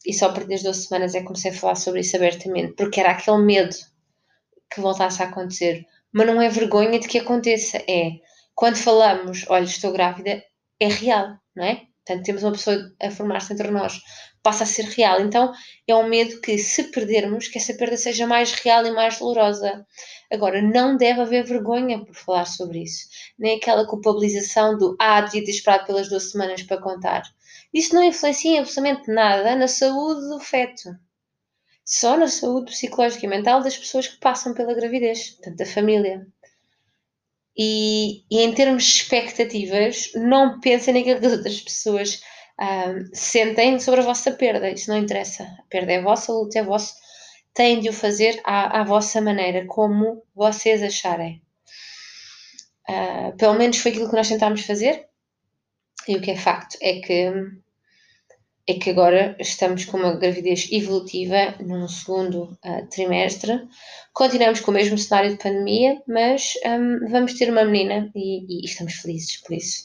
e 0.06 0.14
só 0.14 0.28
a 0.28 0.34
partir 0.34 0.50
das 0.50 0.64
12 0.64 0.88
semanas 0.88 1.16
é 1.16 1.20
que 1.20 1.26
comecei 1.26 1.52
a 1.52 1.54
falar 1.54 1.76
sobre 1.76 2.02
isso 2.02 2.16
abertamente, 2.16 2.74
porque 2.74 3.00
era 3.00 3.12
aquele 3.12 3.40
medo 3.40 3.76
que 4.72 4.82
voltasse 4.82 5.22
a 5.22 5.26
acontecer. 5.28 5.86
Mas 6.12 6.28
não 6.28 6.42
é 6.42 6.50
vergonha 6.50 7.00
de 7.00 7.08
que 7.08 7.20
aconteça, 7.20 7.78
é 7.88 8.14
quando 8.56 8.78
falamos, 8.78 9.46
olha, 9.48 9.64
estou 9.64 9.92
grávida, 9.92 10.44
é 10.80 10.88
real, 10.88 11.38
não 11.56 11.64
é? 11.64 11.84
Portanto, 12.06 12.26
temos 12.26 12.44
uma 12.44 12.52
pessoa 12.54 12.92
a 13.00 13.12
formar-se 13.12 13.54
entre 13.54 13.70
nós, 13.70 14.02
passa 14.42 14.64
a 14.64 14.68
ser 14.68 14.86
real. 14.86 15.22
Então, 15.22 15.54
é 15.88 15.96
um 15.96 16.10
medo 16.10 16.42
que, 16.42 16.58
se 16.58 16.86
perdermos, 16.86 17.48
que 17.48 17.60
essa 17.60 17.74
perda 17.76 17.96
seja 17.96 18.26
mais 18.26 18.52
real 18.54 18.86
e 18.86 18.92
mais 18.92 19.20
dolorosa. 19.20 19.86
Agora, 20.32 20.62
não 20.62 20.98
deve 20.98 21.22
haver 21.22 21.46
vergonha 21.46 22.04
por 22.04 22.16
falar 22.16 22.46
sobre 22.46 22.84
isso, 22.84 23.08
nem 23.38 23.58
aquela 23.58 23.86
culpabilização 23.88 24.78
do 24.78 24.96
ah, 25.00 25.22
devia 25.22 25.44
ter 25.44 25.52
esperado 25.52 25.86
pelas 25.86 26.10
duas 26.10 26.32
semanas 26.32 26.64
para 26.64 26.82
contar. 26.82 27.24
Isso 27.74 27.94
não 27.94 28.04
influencia 28.04 28.60
absolutamente 28.60 29.12
nada 29.12 29.56
na 29.56 29.68
saúde 29.68 30.22
do 30.28 30.40
feto. 30.40 30.90
Só 31.86 32.18
na 32.18 32.28
saúde 32.28 32.72
psicológica 32.72 33.26
e 33.26 33.30
mental 33.30 33.62
das 33.62 33.78
pessoas 33.78 34.08
que 34.08 34.20
passam 34.20 34.54
pela 34.54 34.74
gravidez, 34.74 35.32
portanto, 35.32 35.58
da 35.58 35.66
família. 35.66 36.28
E, 37.58 38.24
e, 38.32 38.40
em 38.40 38.54
termos 38.54 38.84
de 38.84 38.90
expectativas, 38.92 40.12
não 40.16 40.60
pensem 40.60 40.94
naquilo 40.94 41.20
que 41.20 41.26
as 41.26 41.34
outras 41.34 41.62
pessoas 41.62 42.22
um, 42.60 43.10
sentem 43.14 43.80
sobre 43.80 44.02
a 44.02 44.04
vossa 44.04 44.32
perda. 44.32 44.70
Isso 44.70 44.90
não 44.90 44.98
interessa. 44.98 45.44
A 45.44 45.64
perda 45.70 45.94
é 45.94 46.02
vossa, 46.02 46.32
a 46.32 46.36
luta 46.36 46.60
é 46.60 46.64
vossa. 46.64 46.94
Têm 47.54 47.80
de 47.80 47.90
o 47.90 47.94
fazer 47.94 48.40
à, 48.46 48.82
à 48.82 48.84
vossa 48.84 49.20
maneira, 49.20 49.66
como 49.66 50.24
vocês 50.34 50.82
acharem. 50.82 51.42
Uh, 52.88 53.36
pelo 53.38 53.56
menos 53.56 53.78
foi 53.78 53.92
aquilo 53.92 54.10
que 54.10 54.16
nós 54.16 54.30
tentámos 54.30 54.62
fazer. 54.62 55.09
E 56.10 56.16
o 56.16 56.22
que 56.22 56.32
é 56.32 56.36
facto 56.36 56.76
é 56.82 57.00
que 57.02 57.32
é 58.68 58.74
que 58.74 58.90
agora 58.90 59.36
estamos 59.40 59.86
com 59.86 59.98
uma 59.98 60.16
gravidez 60.16 60.68
evolutiva 60.72 61.56
num 61.60 61.88
segundo 61.88 62.58
uh, 62.66 62.88
trimestre. 62.90 63.68
Continuamos 64.12 64.60
com 64.60 64.72
o 64.72 64.74
mesmo 64.74 64.98
cenário 64.98 65.30
de 65.30 65.38
pandemia, 65.38 66.02
mas 66.08 66.54
um, 66.66 67.08
vamos 67.12 67.36
ter 67.36 67.52
uma 67.52 67.64
menina 67.64 68.12
e, 68.16 68.62
e 68.62 68.66
estamos 68.66 68.96
felizes 68.96 69.38
por 69.38 69.56
isso. 69.56 69.84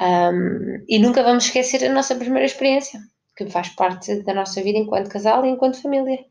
Um, 0.00 0.84
e 0.88 0.98
nunca 0.98 1.22
vamos 1.22 1.44
esquecer 1.44 1.84
a 1.84 1.92
nossa 1.92 2.16
primeira 2.16 2.46
experiência, 2.46 2.98
que 3.36 3.46
faz 3.46 3.68
parte 3.68 4.24
da 4.24 4.34
nossa 4.34 4.60
vida 4.60 4.78
enquanto 4.78 5.10
casal 5.10 5.46
e 5.46 5.50
enquanto 5.50 5.80
família. 5.80 6.24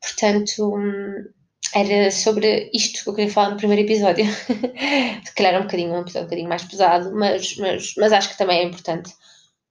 Portanto, 0.00 0.72
um, 0.72 1.24
era 1.72 2.10
sobre 2.10 2.70
isto 2.72 3.02
que 3.02 3.08
eu 3.08 3.14
queria 3.14 3.30
falar 3.30 3.50
no 3.50 3.56
primeiro 3.56 3.82
episódio. 3.82 4.24
Se 5.24 5.34
calhar 5.34 5.54
é 5.54 5.58
um 5.58 5.62
bocadinho, 5.62 5.92
um 5.92 6.00
episódio 6.00 6.22
um 6.22 6.24
bocadinho 6.24 6.48
mais 6.48 6.64
pesado, 6.64 7.14
mas, 7.14 7.56
mas, 7.56 7.94
mas 7.96 8.12
acho 8.12 8.30
que 8.30 8.38
também 8.38 8.60
é 8.60 8.64
importante 8.64 9.12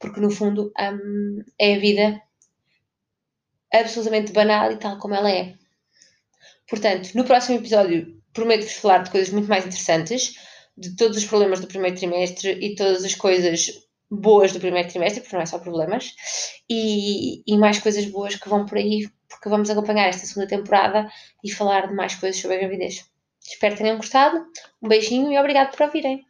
porque 0.03 0.19
no 0.19 0.29
fundo 0.29 0.73
um, 0.77 1.41
é 1.57 1.75
a 1.75 1.79
vida 1.79 2.21
absolutamente 3.73 4.33
banal 4.33 4.69
e 4.69 4.75
tal 4.75 4.97
como 4.99 5.15
ela 5.15 5.31
é. 5.31 5.53
Portanto, 6.69 7.11
no 7.15 7.23
próximo 7.23 7.57
episódio 7.57 8.21
prometo-vos 8.33 8.73
falar 8.73 8.99
de 8.99 9.11
coisas 9.11 9.29
muito 9.29 9.47
mais 9.47 9.65
interessantes, 9.65 10.35
de 10.77 10.95
todos 10.97 11.17
os 11.17 11.25
problemas 11.25 11.61
do 11.61 11.67
primeiro 11.67 11.95
trimestre 11.95 12.51
e 12.51 12.75
todas 12.75 13.05
as 13.05 13.15
coisas 13.15 13.71
boas 14.11 14.51
do 14.51 14.59
primeiro 14.59 14.89
trimestre, 14.89 15.21
porque 15.21 15.35
não 15.35 15.43
é 15.43 15.45
só 15.45 15.57
problemas, 15.57 16.13
e, 16.69 17.41
e 17.47 17.57
mais 17.57 17.79
coisas 17.79 18.05
boas 18.05 18.35
que 18.35 18.49
vão 18.49 18.65
por 18.65 18.77
aí, 18.77 19.07
porque 19.33 19.49
vamos 19.49 19.69
acompanhar 19.69 20.09
esta 20.09 20.25
segunda 20.25 20.47
temporada 20.47 21.09
e 21.43 21.51
falar 21.51 21.87
de 21.87 21.93
mais 21.93 22.15
coisas 22.15 22.39
sobre 22.39 22.57
a 22.57 22.59
gravidez. 22.59 23.05
Espero 23.41 23.75
que 23.75 23.83
tenham 23.83 23.97
gostado. 23.97 24.45
Um 24.81 24.87
beijinho 24.87 25.31
e 25.31 25.37
obrigado 25.37 25.75
por 25.75 25.83
ouvirem. 25.85 26.25